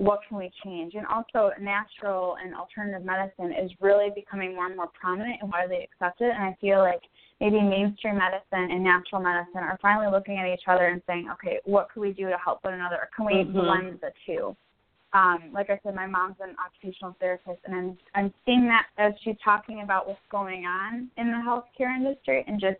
What 0.00 0.20
can 0.26 0.38
we 0.38 0.50
change? 0.64 0.94
And 0.94 1.04
also, 1.06 1.50
natural 1.60 2.36
and 2.42 2.54
alternative 2.54 3.04
medicine 3.04 3.52
is 3.52 3.70
really 3.82 4.08
becoming 4.14 4.54
more 4.54 4.64
and 4.64 4.74
more 4.74 4.88
prominent 4.98 5.42
and 5.42 5.52
widely 5.52 5.84
accepted. 5.84 6.30
And 6.30 6.42
I 6.42 6.56
feel 6.58 6.78
like 6.78 7.02
maybe 7.38 7.60
mainstream 7.60 8.16
medicine 8.16 8.72
and 8.72 8.82
natural 8.82 9.20
medicine 9.20 9.60
are 9.60 9.78
finally 9.82 10.10
looking 10.10 10.38
at 10.38 10.46
each 10.46 10.64
other 10.66 10.86
and 10.86 11.02
saying, 11.06 11.28
okay, 11.34 11.58
what 11.66 11.92
can 11.92 12.00
we 12.00 12.14
do 12.14 12.30
to 12.30 12.38
help 12.42 12.64
one 12.64 12.72
another? 12.72 12.96
Or 12.96 13.10
can 13.14 13.26
we 13.26 13.44
mm-hmm. 13.44 13.52
blend 13.52 14.00
the 14.00 14.10
two? 14.24 14.56
Um, 15.12 15.50
like 15.52 15.68
I 15.68 15.78
said, 15.82 15.94
my 15.94 16.06
mom's 16.06 16.36
an 16.40 16.56
occupational 16.64 17.14
therapist, 17.20 17.58
and 17.66 17.74
I'm 17.74 17.98
I'm 18.14 18.32
seeing 18.46 18.64
that 18.68 18.86
as 18.96 19.12
she's 19.22 19.36
talking 19.44 19.82
about 19.82 20.08
what's 20.08 20.18
going 20.30 20.64
on 20.64 21.10
in 21.18 21.26
the 21.26 21.42
healthcare 21.44 21.94
industry, 21.94 22.42
and 22.46 22.58
just 22.58 22.78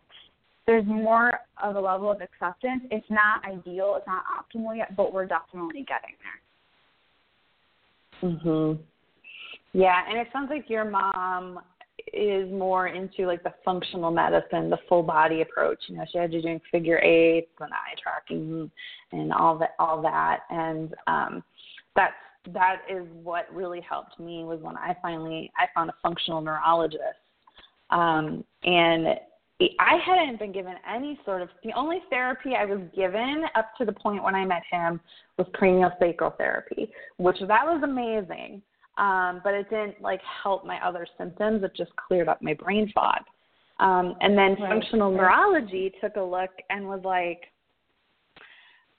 there's 0.67 0.87
more 0.87 1.33
of 1.63 1.77
a 1.77 1.81
level 1.81 2.11
of 2.11 2.23
acceptance. 2.23 2.85
It's 2.91 3.11
not 3.11 3.45
ideal, 3.45 3.97
it's 3.99 4.07
not 4.07 4.25
optimal 4.25 4.75
yet, 4.75 4.97
but 4.97 5.13
we're 5.13 5.27
definitely 5.27 5.85
getting 5.87 6.17
there. 6.23 6.41
Mhm. 8.23 8.79
Yeah, 9.73 10.03
and 10.09 10.19
it 10.19 10.29
sounds 10.33 10.51
like 10.51 10.69
your 10.69 10.85
mom 10.85 11.61
is 12.13 12.51
more 12.51 12.89
into 12.89 13.27
like 13.27 13.43
the 13.43 13.55
functional 13.65 14.11
medicine, 14.11 14.71
the 14.71 14.79
full 14.89 15.03
body 15.03 15.43
approach. 15.43 15.79
You 15.87 15.97
know, 15.97 16.05
she 16.11 16.19
had 16.19 16.33
you 16.33 16.43
doing 16.43 16.61
figure 16.71 16.99
eights 16.99 17.53
and 17.61 17.73
eye 17.73 17.95
tracking 18.03 18.71
and 19.13 19.33
all 19.33 19.59
that 19.59 19.75
all 19.79 20.03
that. 20.03 20.41
And 20.51 20.95
um 21.07 21.45
that's 21.95 22.15
that 22.53 22.83
is 22.91 23.07
what 23.23 23.55
really 23.55 23.81
helped 23.81 24.19
me 24.19 24.45
was 24.45 24.61
when 24.61 24.77
I 24.77 24.97
finally 25.03 25.53
I 25.59 25.67
found 25.75 25.91
a 25.91 25.95
functional 26.03 26.41
neurologist. 26.41 27.03
Um 27.91 28.45
and 28.65 29.19
I 29.79 29.99
hadn't 30.05 30.39
been 30.39 30.53
given 30.53 30.75
any 30.89 31.19
sort 31.25 31.43
of 31.43 31.49
the 31.63 31.73
only 31.75 31.99
therapy 32.09 32.55
I 32.59 32.65
was 32.65 32.81
given 32.95 33.45
up 33.55 33.73
to 33.79 33.85
the 33.85 33.93
point 33.93 34.23
when 34.23 34.35
I 34.35 34.45
met 34.45 34.63
him 34.71 35.01
was 35.37 35.47
craniosacral 35.49 36.37
therapy, 36.39 36.91
which 37.19 37.37
that 37.41 37.65
was 37.65 37.83
amazing. 37.83 38.63
Um, 38.97 39.41
but 39.45 39.55
it 39.55 39.69
didn't 39.71 40.01
like 40.01 40.21
help 40.43 40.67
my 40.67 40.79
other 40.87 41.07
symptoms. 41.17 41.63
It 41.63 41.73
just 41.77 41.95
cleared 41.97 42.29
up 42.29 42.43
my 42.43 42.55
brain 42.55 42.91
fog. 42.95 43.21
Um, 43.79 44.15
and 44.21 44.37
then 44.37 44.57
right. 44.61 44.69
functional 44.69 45.11
neurology 45.11 45.93
took 46.01 46.17
a 46.17 46.23
look 46.23 46.51
and 46.69 46.87
was 46.87 47.01
like, 47.05 47.45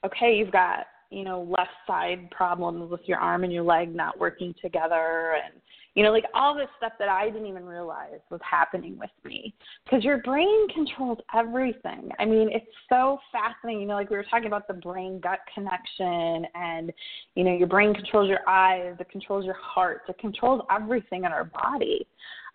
okay, 0.04 0.34
you've 0.36 0.50
got 0.50 0.86
you 1.10 1.24
know 1.24 1.42
left 1.42 1.70
side 1.86 2.30
problems 2.30 2.90
with 2.90 3.02
your 3.04 3.18
arm 3.18 3.44
and 3.44 3.52
your 3.52 3.62
leg 3.62 3.94
not 3.94 4.18
working 4.18 4.54
together 4.62 5.36
and 5.44 5.60
you 5.94 6.02
know, 6.02 6.10
like 6.10 6.24
all 6.34 6.54
this 6.54 6.68
stuff 6.78 6.92
that 6.98 7.08
I 7.08 7.28
didn't 7.28 7.46
even 7.46 7.66
realize 7.66 8.20
was 8.30 8.40
happening 8.48 8.98
with 8.98 9.10
me. 9.24 9.54
Because 9.84 10.02
your 10.02 10.18
brain 10.18 10.68
controls 10.74 11.18
everything. 11.34 12.10
I 12.18 12.24
mean, 12.24 12.48
it's 12.50 12.66
so 12.88 13.18
fascinating. 13.30 13.82
You 13.82 13.88
know, 13.88 13.94
like 13.94 14.08
we 14.08 14.16
were 14.16 14.24
talking 14.30 14.46
about 14.46 14.66
the 14.66 14.74
brain 14.74 15.20
gut 15.20 15.40
connection, 15.54 16.46
and, 16.54 16.92
you 17.34 17.44
know, 17.44 17.54
your 17.54 17.68
brain 17.68 17.94
controls 17.94 18.28
your 18.28 18.48
eyes, 18.48 18.94
it 18.98 19.10
controls 19.10 19.44
your 19.44 19.56
heart, 19.60 20.02
it 20.08 20.18
controls 20.18 20.62
everything 20.70 21.24
in 21.24 21.32
our 21.32 21.44
body. 21.44 22.06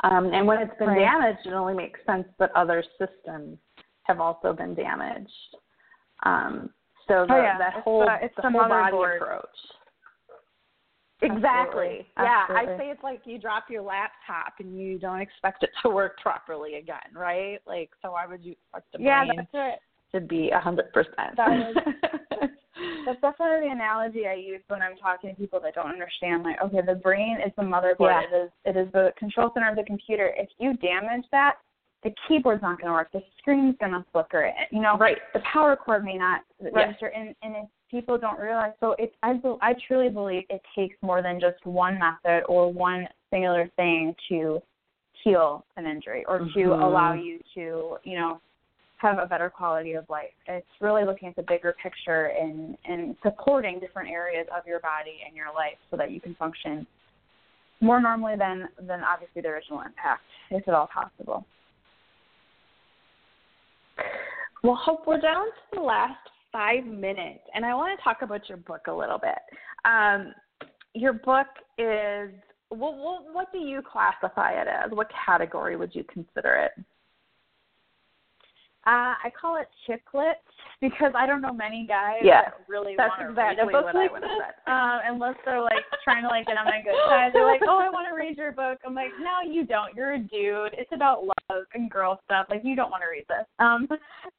Um, 0.03 0.31
and 0.33 0.45
when 0.47 0.59
it's 0.59 0.77
been 0.79 0.89
right. 0.89 0.99
damaged, 0.99 1.45
it 1.45 1.53
only 1.53 1.73
makes 1.73 1.99
sense 2.05 2.25
that 2.39 2.51
other 2.55 2.83
systems 2.97 3.57
have 4.03 4.19
also 4.19 4.53
been 4.53 4.73
damaged. 4.73 5.29
Um, 6.23 6.69
so 7.07 7.25
the, 7.27 7.33
oh, 7.35 7.41
yeah. 7.41 7.57
that 7.57 7.73
it's, 7.77 7.83
whole, 7.83 8.03
uh, 8.03 8.17
it's 8.21 8.35
the 8.35 8.41
the 8.43 8.49
whole 8.49 8.67
body 8.67 8.95
approach. 9.17 9.45
Exactly. 11.21 11.41
Absolutely. 11.41 12.05
Yeah, 12.17 12.43
Absolutely. 12.49 12.73
I 12.73 12.77
say 12.77 12.91
it's 12.91 13.03
like 13.03 13.21
you 13.25 13.39
drop 13.39 13.65
your 13.69 13.81
laptop 13.81 14.53
and 14.59 14.79
you 14.79 14.99
don't 14.99 15.21
expect 15.21 15.63
it 15.63 15.71
to 15.81 15.89
work 15.89 16.17
properly 16.19 16.75
again, 16.75 17.09
right? 17.13 17.59
Like, 17.65 17.89
so 18.01 18.11
why 18.11 18.25
would 18.27 18.45
you 18.45 18.51
expect 18.51 18.91
the 18.93 18.99
yeah, 19.01 19.25
brain 19.25 19.37
that's 19.37 19.53
right. 19.53 19.79
to 20.13 20.21
be 20.21 20.51
a 20.51 20.59
hundred 20.59 20.93
percent? 20.93 21.37
That's 23.05 23.19
definitely 23.21 23.69
the 23.69 23.73
analogy 23.73 24.27
I 24.27 24.35
use 24.35 24.61
when 24.67 24.81
I'm 24.81 24.95
talking 24.97 25.31
to 25.31 25.35
people 25.35 25.59
that 25.61 25.73
don't 25.73 25.89
understand. 25.89 26.43
Like, 26.43 26.61
okay, 26.61 26.81
the 26.85 26.95
brain 26.95 27.37
is 27.43 27.51
the 27.57 27.63
motherboard. 27.63 28.11
Yeah. 28.11 28.21
It 28.21 28.43
is 28.43 28.51
it 28.65 28.77
is 28.77 28.91
the 28.93 29.13
control 29.17 29.49
center 29.53 29.69
of 29.69 29.75
the 29.75 29.83
computer. 29.83 30.31
If 30.37 30.49
you 30.59 30.75
damage 30.77 31.25
that, 31.31 31.55
the 32.03 32.11
keyboard's 32.27 32.61
not 32.61 32.79
going 32.79 32.89
to 32.89 32.93
work. 32.93 33.11
The 33.11 33.23
screen's 33.39 33.75
going 33.79 33.93
to 33.93 34.05
flicker. 34.11 34.51
You 34.71 34.81
know, 34.81 34.97
right. 34.97 35.17
The 35.33 35.41
power 35.51 35.75
cord 35.75 36.03
may 36.03 36.17
not 36.17 36.41
register, 36.59 37.07
and 37.07 37.33
and 37.41 37.55
if 37.55 37.69
people 37.89 38.17
don't 38.17 38.39
realize. 38.39 38.71
So 38.79 38.95
it, 38.97 39.13
I, 39.23 39.39
I 39.61 39.73
truly 39.87 40.09
believe 40.09 40.43
it 40.49 40.61
takes 40.75 40.95
more 41.01 41.21
than 41.21 41.39
just 41.39 41.65
one 41.65 41.99
method 41.99 42.43
or 42.47 42.71
one 42.71 43.07
singular 43.29 43.69
thing 43.75 44.15
to 44.29 44.59
heal 45.23 45.65
an 45.77 45.85
injury 45.85 46.25
or 46.27 46.41
mm-hmm. 46.41 46.59
to 46.59 46.73
allow 46.73 47.13
you 47.13 47.39
to, 47.55 47.97
you 48.03 48.17
know, 48.17 48.41
have 48.97 49.19
a 49.19 49.25
better 49.25 49.49
quality 49.49 49.93
of 49.93 50.05
life. 50.09 50.31
It's 50.47 50.65
really 50.81 51.05
looking 51.05 51.27
at 51.29 51.35
the 51.35 51.43
bigger 51.43 51.75
picture 51.81 52.31
and 52.39 52.77
and 52.85 53.15
supporting 53.21 53.79
different 53.79 54.09
areas 54.09 54.47
of 54.55 54.65
your 54.65 54.79
body 54.79 55.19
and 55.25 55.35
your 55.35 55.53
life 55.53 55.77
so 55.91 55.97
that 55.97 56.11
you 56.11 56.19
can 56.19 56.33
function 56.35 56.85
more 57.79 58.01
normally 58.01 58.35
than 58.37 58.67
than 58.87 59.01
obviously 59.03 59.41
the 59.43 59.49
original 59.49 59.81
impact, 59.81 60.23
if 60.49 60.67
at 60.67 60.73
all 60.73 60.87
possible. 60.87 61.45
Well, 64.63 64.79
Hope, 64.83 65.05
we're 65.05 65.21
down 65.21 65.45
to 65.45 65.75
the 65.75 65.81
last 65.81 66.17
five 66.51 66.85
minutes, 66.85 67.43
and 67.53 67.65
I 67.65 67.73
want 67.73 67.97
to 67.97 68.03
talk 68.03 68.21
about 68.21 68.47
your 68.49 68.57
book 68.57 68.81
a 68.87 68.93
little 68.93 69.19
bit. 69.19 69.39
Um, 69.85 70.33
your 70.93 71.13
book 71.13 71.47
is 71.77 72.31
well, 72.69 72.95
what, 72.95 73.33
what 73.33 73.51
do 73.51 73.59
you 73.59 73.81
classify 73.81 74.51
it 74.51 74.67
as? 74.67 74.91
What 74.91 75.09
category 75.25 75.77
would 75.77 75.95
you 75.95 76.03
consider 76.11 76.53
it? 76.55 76.83
Uh, 78.87 79.19
I 79.19 79.29
call 79.35 79.57
it 79.57 79.67
chick 79.85 80.01
lit 80.13 80.39
because 80.79 81.11
I 81.13 81.27
don't 81.27 81.41
know 81.41 81.51
many 81.51 81.85
guys 81.85 82.23
yeah, 82.23 82.43
that 82.43 82.63
really 82.69 82.93
that's 82.95 83.11
want 83.19 83.21
to 83.21 83.29
exactly 83.35 83.67
read 83.67 83.75
a 83.75 83.83
book 83.83 83.85
what 83.85 83.95
like 83.95 84.09
I 84.09 84.13
would 84.13 84.23
have 84.23 84.39
said. 84.39 84.71
um, 84.71 84.97
unless 85.11 85.35
they're 85.43 85.61
like 85.61 85.83
trying 86.05 86.23
to 86.23 86.29
like 86.29 86.47
get 86.47 86.57
on 86.57 86.63
my 86.63 86.79
good 86.79 86.95
side. 87.09 87.31
They're 87.33 87.45
like, 87.45 87.59
"Oh, 87.67 87.83
I 87.83 87.89
want 87.89 88.07
to 88.07 88.15
read 88.15 88.37
your 88.37 88.53
book." 88.53 88.79
I'm 88.87 88.95
like, 88.95 89.11
"No, 89.19 89.43
you 89.43 89.65
don't. 89.65 89.93
You're 89.93 90.13
a 90.13 90.19
dude. 90.19 90.71
It's 90.79 90.91
about 90.93 91.25
love 91.25 91.67
and 91.73 91.91
girl 91.91 92.21
stuff. 92.23 92.47
Like, 92.49 92.61
you 92.63 92.77
don't 92.77 92.89
want 92.89 93.03
to 93.03 93.11
read 93.11 93.25
this." 93.27 93.43
Um, 93.59 93.89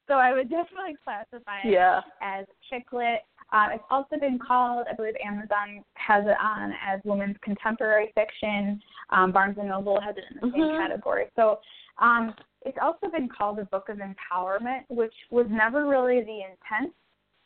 so 0.09 0.15
I 0.15 0.33
would 0.33 0.49
definitely 0.49 0.97
classify 1.05 1.69
it 1.69 1.73
yeah. 1.73 2.01
as 2.23 2.47
chick 2.71 2.87
lit. 2.91 3.21
Uh, 3.53 3.69
it's 3.73 3.85
also 3.91 4.17
been 4.21 4.39
called, 4.39 4.87
I 4.91 4.95
believe 4.95 5.15
Amazon 5.25 5.83
has 5.95 6.25
it 6.27 6.37
on 6.41 6.73
as 6.87 7.01
women's 7.05 7.37
contemporary 7.43 8.13
fiction. 8.15 8.81
Um, 9.11 9.33
Barnes 9.33 9.57
and 9.59 9.69
Noble 9.69 9.99
has 10.01 10.17
it 10.17 10.25
in 10.31 10.37
the 10.41 10.47
mm-hmm. 10.49 10.61
same 10.61 10.77
category. 10.77 11.27
So 11.35 11.59
um, 11.99 12.35
it's 12.63 12.79
also 12.81 13.11
been 13.11 13.29
called 13.29 13.59
a 13.59 13.65
book 13.67 13.89
of 13.89 13.99
empowerment, 13.99 14.83
which 14.89 15.15
was 15.31 15.47
never 15.49 15.87
really 15.87 16.21
the 16.21 16.41
intent, 16.41 16.93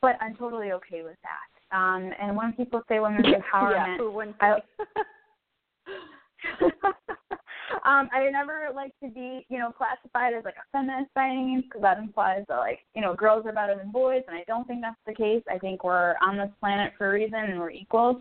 but 0.00 0.16
I'm 0.20 0.34
totally 0.36 0.72
okay 0.72 1.02
with 1.02 1.16
that. 1.22 1.76
Um, 1.76 2.10
and 2.20 2.36
when 2.36 2.52
people 2.52 2.82
say 2.88 3.00
women's 3.00 3.26
empowerment, 3.26 3.98
yeah, 3.98 4.36
I, 4.40 4.52
um, 8.00 8.08
I 8.12 8.28
never 8.30 8.68
like 8.74 8.92
to 9.02 9.08
be, 9.08 9.46
you 9.48 9.58
know, 9.58 9.72
classified 9.72 10.34
as 10.34 10.44
like 10.44 10.56
a 10.56 10.76
feminist 10.76 11.14
by 11.14 11.28
any 11.28 11.44
means 11.44 11.64
because 11.64 11.82
that 11.82 11.98
implies 11.98 12.44
that 12.48 12.58
like, 12.58 12.80
you 12.94 13.00
know, 13.00 13.14
girls 13.14 13.46
are 13.46 13.52
better 13.52 13.74
than 13.76 13.90
boys, 13.90 14.22
and 14.28 14.36
I 14.36 14.44
don't 14.46 14.66
think 14.66 14.82
that's 14.82 14.96
the 15.06 15.14
case. 15.14 15.42
I 15.50 15.58
think 15.58 15.84
we're 15.84 16.14
on 16.22 16.36
this 16.36 16.50
planet 16.60 16.92
for 16.98 17.08
a 17.08 17.12
reason 17.12 17.38
and 17.38 17.58
we're 17.58 17.70
equals. 17.70 18.16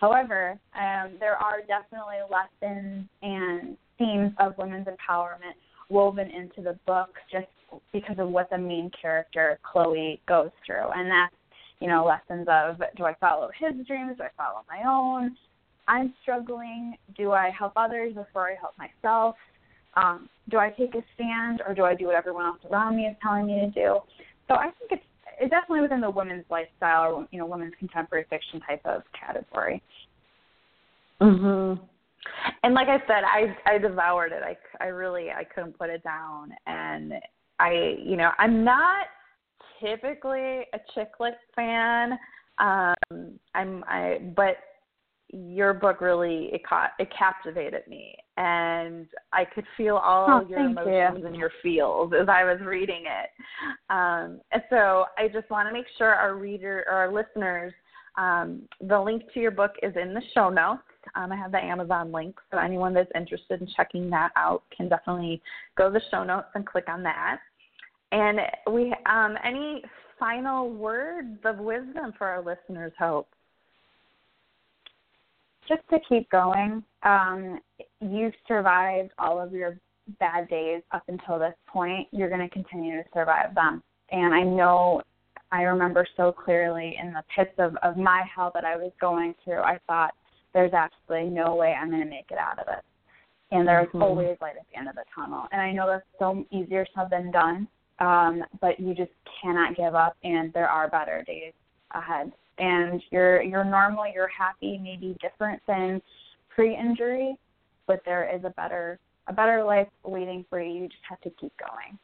However, 0.00 0.58
um, 0.74 1.12
there 1.18 1.36
are 1.36 1.60
definitely 1.66 2.18
lessons 2.30 3.06
and 3.22 3.76
themes 3.98 4.32
of 4.38 4.56
women's 4.56 4.86
empowerment 4.86 5.54
woven 5.88 6.30
into 6.30 6.62
the 6.62 6.78
book 6.86 7.14
just 7.30 7.46
because 7.92 8.16
of 8.18 8.28
what 8.28 8.50
the 8.50 8.58
main 8.58 8.90
character 9.00 9.58
Chloe 9.62 10.20
goes 10.26 10.50
through, 10.66 10.90
and 10.94 11.10
that's 11.10 11.34
you 11.80 11.88
know 11.88 12.04
lessons 12.04 12.46
of 12.50 12.80
do 12.96 13.04
I 13.04 13.14
follow 13.14 13.50
his 13.58 13.86
dreams, 13.86 14.16
do 14.16 14.24
I 14.24 14.30
follow 14.36 14.62
my 14.68 14.88
own? 14.88 15.36
I'm 15.86 16.12
struggling. 16.22 16.96
Do 17.16 17.32
I 17.32 17.50
help 17.50 17.72
others 17.76 18.14
before 18.14 18.50
I 18.50 18.56
help 18.60 18.74
myself? 18.78 19.36
Um, 19.96 20.28
do 20.50 20.58
I 20.58 20.70
take 20.70 20.94
a 20.94 21.02
stand, 21.14 21.62
or 21.66 21.74
do 21.74 21.84
I 21.84 21.94
do 21.94 22.06
what 22.06 22.14
everyone 22.14 22.44
else 22.44 22.58
around 22.70 22.96
me 22.96 23.06
is 23.06 23.16
telling 23.22 23.46
me 23.46 23.60
to 23.60 23.70
do? 23.70 23.98
So 24.48 24.54
I 24.54 24.70
think 24.78 24.92
it's 24.92 25.02
it's 25.40 25.50
definitely 25.50 25.82
within 25.82 26.00
the 26.00 26.10
women's 26.10 26.44
lifestyle 26.50 27.12
or 27.12 27.28
you 27.30 27.38
know 27.38 27.46
women's 27.46 27.74
contemporary 27.78 28.26
fiction 28.28 28.60
type 28.60 28.82
of 28.84 29.02
category. 29.18 29.82
Mhm. 31.20 31.80
And 32.62 32.74
like 32.74 32.88
I 32.88 32.98
said, 33.06 33.24
I 33.24 33.56
I 33.66 33.78
devoured 33.78 34.32
it. 34.32 34.42
I 34.42 34.56
I 34.84 34.88
really 34.88 35.30
I 35.30 35.44
couldn't 35.44 35.78
put 35.78 35.90
it 35.90 36.02
down, 36.02 36.52
and 36.66 37.14
I 37.58 37.96
you 38.02 38.16
know 38.16 38.30
I'm 38.38 38.64
not 38.64 39.06
typically 39.80 40.66
a 40.72 40.80
chick 40.94 41.12
lit 41.20 41.34
fan. 41.54 42.18
Um, 42.58 43.38
I'm 43.54 43.84
I 43.86 44.18
but 44.36 44.56
your 45.30 45.74
book 45.74 46.00
really 46.00 46.48
it 46.52 46.66
caught 46.66 46.92
it 46.98 47.08
captivated 47.16 47.82
me 47.86 48.16
and 48.38 49.06
I 49.32 49.44
could 49.44 49.64
feel 49.76 49.96
all 49.96 50.42
oh, 50.42 50.48
your 50.48 50.60
emotions 50.60 51.18
you. 51.20 51.26
and 51.26 51.36
your 51.36 51.50
feels 51.62 52.12
as 52.18 52.28
I 52.28 52.44
was 52.44 52.60
reading 52.64 53.02
it. 53.04 53.30
Um, 53.90 54.40
and 54.52 54.62
so 54.70 55.06
I 55.18 55.28
just 55.28 55.50
want 55.50 55.68
to 55.68 55.72
make 55.72 55.86
sure 55.98 56.14
our 56.14 56.36
reader 56.36 56.84
or 56.88 56.94
our 56.94 57.12
listeners 57.12 57.74
um, 58.18 58.62
the 58.80 59.00
link 59.00 59.22
to 59.32 59.40
your 59.40 59.52
book 59.52 59.72
is 59.82 59.94
in 59.96 60.12
the 60.12 60.22
show 60.34 60.50
notes. 60.50 60.82
Um, 61.14 61.32
I 61.32 61.36
have 61.36 61.52
the 61.52 61.62
Amazon 61.64 62.12
link, 62.12 62.36
so 62.50 62.58
anyone 62.58 62.92
that's 62.92 63.10
interested 63.14 63.60
in 63.60 63.68
checking 63.76 64.10
that 64.10 64.30
out 64.36 64.64
can 64.76 64.88
definitely 64.88 65.40
go 65.76 65.88
to 65.88 65.92
the 65.92 66.02
show 66.10 66.24
notes 66.24 66.48
and 66.54 66.66
click 66.66 66.84
on 66.88 67.02
that. 67.04 67.38
And 68.10 68.40
we, 68.70 68.92
um, 69.06 69.36
any 69.44 69.82
final 70.18 70.68
words 70.68 71.38
of 71.44 71.58
wisdom 71.58 72.12
for 72.18 72.26
our 72.26 72.42
listeners, 72.42 72.92
Hope? 72.98 73.28
Just 75.68 75.82
to 75.90 75.98
keep 76.08 76.28
going. 76.30 76.82
Um, 77.04 77.60
you've 78.00 78.34
survived 78.48 79.12
all 79.18 79.40
of 79.40 79.52
your 79.52 79.78
bad 80.18 80.48
days 80.48 80.82
up 80.92 81.04
until 81.08 81.38
this 81.38 81.54
point. 81.68 82.08
You're 82.10 82.30
going 82.30 82.40
to 82.40 82.48
continue 82.48 82.96
to 82.96 83.08
survive 83.14 83.54
them. 83.54 83.82
And 84.10 84.34
I 84.34 84.42
know 84.42 85.02
I 85.50 85.62
remember 85.62 86.06
so 86.16 86.32
clearly 86.32 86.96
in 87.00 87.12
the 87.12 87.22
pits 87.34 87.54
of, 87.58 87.76
of 87.82 87.96
my 87.96 88.22
hell 88.34 88.50
that 88.54 88.64
I 88.64 88.76
was 88.76 88.92
going 89.00 89.34
through, 89.44 89.60
I 89.60 89.78
thought, 89.86 90.12
there's 90.54 90.72
absolutely 90.72 91.30
no 91.30 91.54
way 91.54 91.74
I'm 91.74 91.90
going 91.90 92.02
to 92.02 92.08
make 92.08 92.30
it 92.30 92.38
out 92.38 92.58
of 92.58 92.66
it. 92.68 92.84
And 93.50 93.66
there's 93.66 93.88
mm-hmm. 93.88 94.02
always 94.02 94.36
light 94.40 94.56
at 94.58 94.66
the 94.70 94.78
end 94.78 94.88
of 94.88 94.94
the 94.94 95.04
tunnel. 95.14 95.46
And 95.52 95.60
I 95.60 95.72
know 95.72 95.86
that's 95.86 96.04
so 96.18 96.44
easier 96.50 96.86
said 96.94 97.08
than 97.10 97.30
done, 97.30 97.68
um, 97.98 98.42
but 98.60 98.78
you 98.78 98.94
just 98.94 99.12
cannot 99.42 99.76
give 99.76 99.94
up, 99.94 100.16
and 100.24 100.52
there 100.52 100.68
are 100.68 100.88
better 100.88 101.22
days 101.26 101.52
ahead. 101.92 102.32
And 102.58 103.02
you're 103.10 103.40
you're 103.42 103.64
normal, 103.64 104.04
you're 104.12 104.28
happy, 104.28 104.78
maybe 104.82 105.16
different 105.20 105.62
than 105.66 106.02
pre-injury, 106.54 107.36
but 107.86 108.00
there 108.04 108.34
is 108.34 108.42
a 108.44 108.50
better 108.50 108.98
a 109.28 109.32
better 109.32 109.62
life 109.62 109.88
waiting 110.04 110.44
for 110.50 110.60
you. 110.60 110.82
You 110.82 110.88
just 110.88 111.02
have 111.08 111.20
to 111.20 111.30
keep 111.40 111.52
going. 111.58 111.98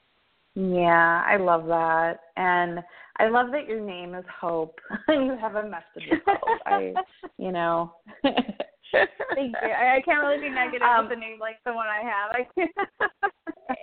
Yeah, 0.55 1.25
I 1.27 1.37
love 1.37 1.67
that. 1.67 2.21
And 2.37 2.81
I 3.19 3.29
love 3.29 3.51
that 3.53 3.67
your 3.67 3.81
name 3.81 4.15
is 4.15 4.25
Hope. 4.41 4.79
you 5.09 5.37
have 5.41 5.57
a 5.57 5.63
message 5.65 6.11
of 6.13 6.19
hope. 6.27 6.61
I, 6.67 6.95
you 7.39 7.51
know. 7.51 7.95
Thank 8.23 9.57
you. 9.63 9.69
I, 9.69 9.97
I 9.97 10.01
can't 10.05 10.23
really 10.23 10.41
be 10.41 10.51
negative 10.51 10.87
um, 10.87 11.09
with 11.09 11.19
a 11.19 11.21
name 11.21 11.39
like 11.41 11.57
the 11.67 11.73
one 11.73 11.87
I 11.89 12.03
have. 12.03 12.69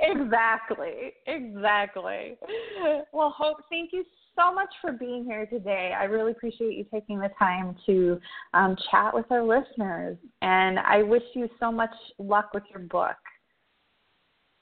exactly. 0.02 1.14
Exactly. 1.28 2.38
Well, 3.12 3.34
Hope, 3.38 3.58
thank 3.70 3.92
you 3.92 4.06
so 4.38 4.54
much 4.54 4.70
for 4.80 4.94
being 4.94 5.26
here 5.26 5.46
today. 5.46 5.94
I 5.98 6.06
really 6.06 6.32
appreciate 6.32 6.78
you 6.78 6.86
taking 6.94 7.20
the 7.20 7.30
time 7.38 7.76
to 7.86 8.20
um, 8.54 8.78
chat 8.90 9.14
with 9.14 9.26
our 9.32 9.44
listeners. 9.44 10.18
And 10.42 10.80
I 10.80 11.04
wish 11.04 11.24
you 11.34 11.50
so 11.60 11.72
much 11.72 11.94
luck 12.18 12.52
with 12.54 12.64
your 12.70 12.80
book. 12.80 13.18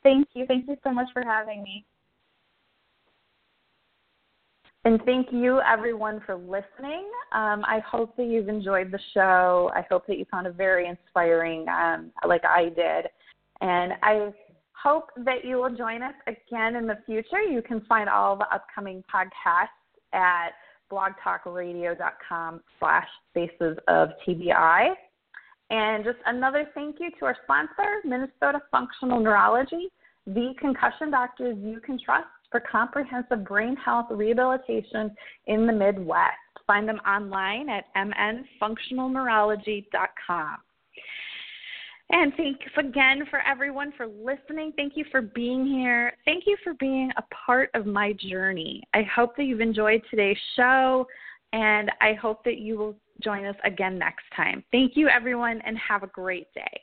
Thank 0.02 0.30
you. 0.34 0.46
Thank 0.48 0.68
you 0.68 0.78
so 0.84 0.92
much 0.92 1.08
for 1.14 1.24
having 1.24 1.62
me. 1.62 1.86
And 4.90 5.00
thank 5.06 5.28
you, 5.32 5.62
everyone, 5.62 6.20
for 6.26 6.36
listening. 6.36 7.08
Um, 7.32 7.64
I 7.64 7.80
hope 7.88 8.18
that 8.18 8.26
you've 8.26 8.50
enjoyed 8.50 8.90
the 8.90 8.98
show. 9.14 9.70
I 9.76 9.86
hope 9.88 10.08
that 10.08 10.18
you 10.18 10.26
found 10.32 10.48
it 10.48 10.56
very 10.56 10.88
inspiring, 10.88 11.68
um, 11.70 12.12
like 12.28 12.44
I 12.44 12.70
did. 12.70 13.06
And 13.62 13.94
I 14.02 14.34
hope 14.74 15.12
that 15.18 15.46
you 15.46 15.58
will 15.58 15.70
join 15.76 16.02
us 16.02 16.16
again 16.26 16.76
in 16.76 16.88
the 16.88 16.98
future. 17.06 17.40
You 17.40 17.62
can 17.62 17.82
find 17.82 18.10
all 18.10 18.36
the 18.36 18.52
upcoming 18.52 19.04
podcasts 19.14 19.68
at 20.12 20.54
blogtalkradio.com 20.92 22.62
slash 22.80 23.08
faces 23.36 23.78
of 23.88 24.10
TBI. 24.28 24.94
And 25.70 26.04
just 26.04 26.18
another 26.26 26.68
thank 26.74 26.96
you 27.00 27.12
to 27.20 27.26
our 27.26 27.38
sponsor, 27.44 28.02
Minnesota 28.04 28.60
Functional 28.72 29.20
Neurology, 29.20 29.90
the 30.26 30.56
concussion 30.60 31.12
doctors 31.12 31.58
you 31.62 31.80
can 31.80 32.00
trust 32.04 32.26
for 32.52 32.60
comprehensive 32.60 33.46
brain 33.46 33.76
health 33.76 34.08
rehabilitation 34.10 35.12
in 35.48 35.68
the 35.68 35.74
Midwest. 35.74 36.34
Find 36.66 36.88
them 36.88 37.00
online 37.08 37.70
at 37.70 37.86
mnfunctionalneurology.com. 37.96 40.58
And 42.12 42.34
thanks 42.36 42.66
again 42.76 43.24
for 43.30 43.40
everyone 43.48 43.94
for 43.96 44.08
listening. 44.08 44.74
Thank 44.76 44.98
you 44.98 45.06
for 45.12 45.22
being 45.22 45.64
here. 45.66 46.14
Thank 46.26 46.48
you 46.48 46.58
for 46.64 46.74
being 46.76 47.12
a 47.18 47.24
part 47.46 47.70
of 47.76 47.86
my 47.86 48.14
journey. 48.14 48.82
I 48.96 49.04
hope 49.04 49.36
that 49.38 49.44
you've 49.44 49.62
enjoyed 49.62 50.02
today's 50.10 50.36
show, 50.56 51.06
and 51.54 51.92
I 52.02 52.14
hope 52.14 52.44
that 52.46 52.58
you 52.58 52.80
will 52.80 52.96
join 53.24 53.46
us 53.46 53.56
again 53.64 54.00
next 54.00 54.24
time. 54.36 54.64
Thank 54.72 54.94
you, 54.96 55.08
everyone, 55.08 55.62
and 55.66 55.78
have 55.78 56.02
a 56.02 56.08
great 56.08 56.52
day. 56.56 56.82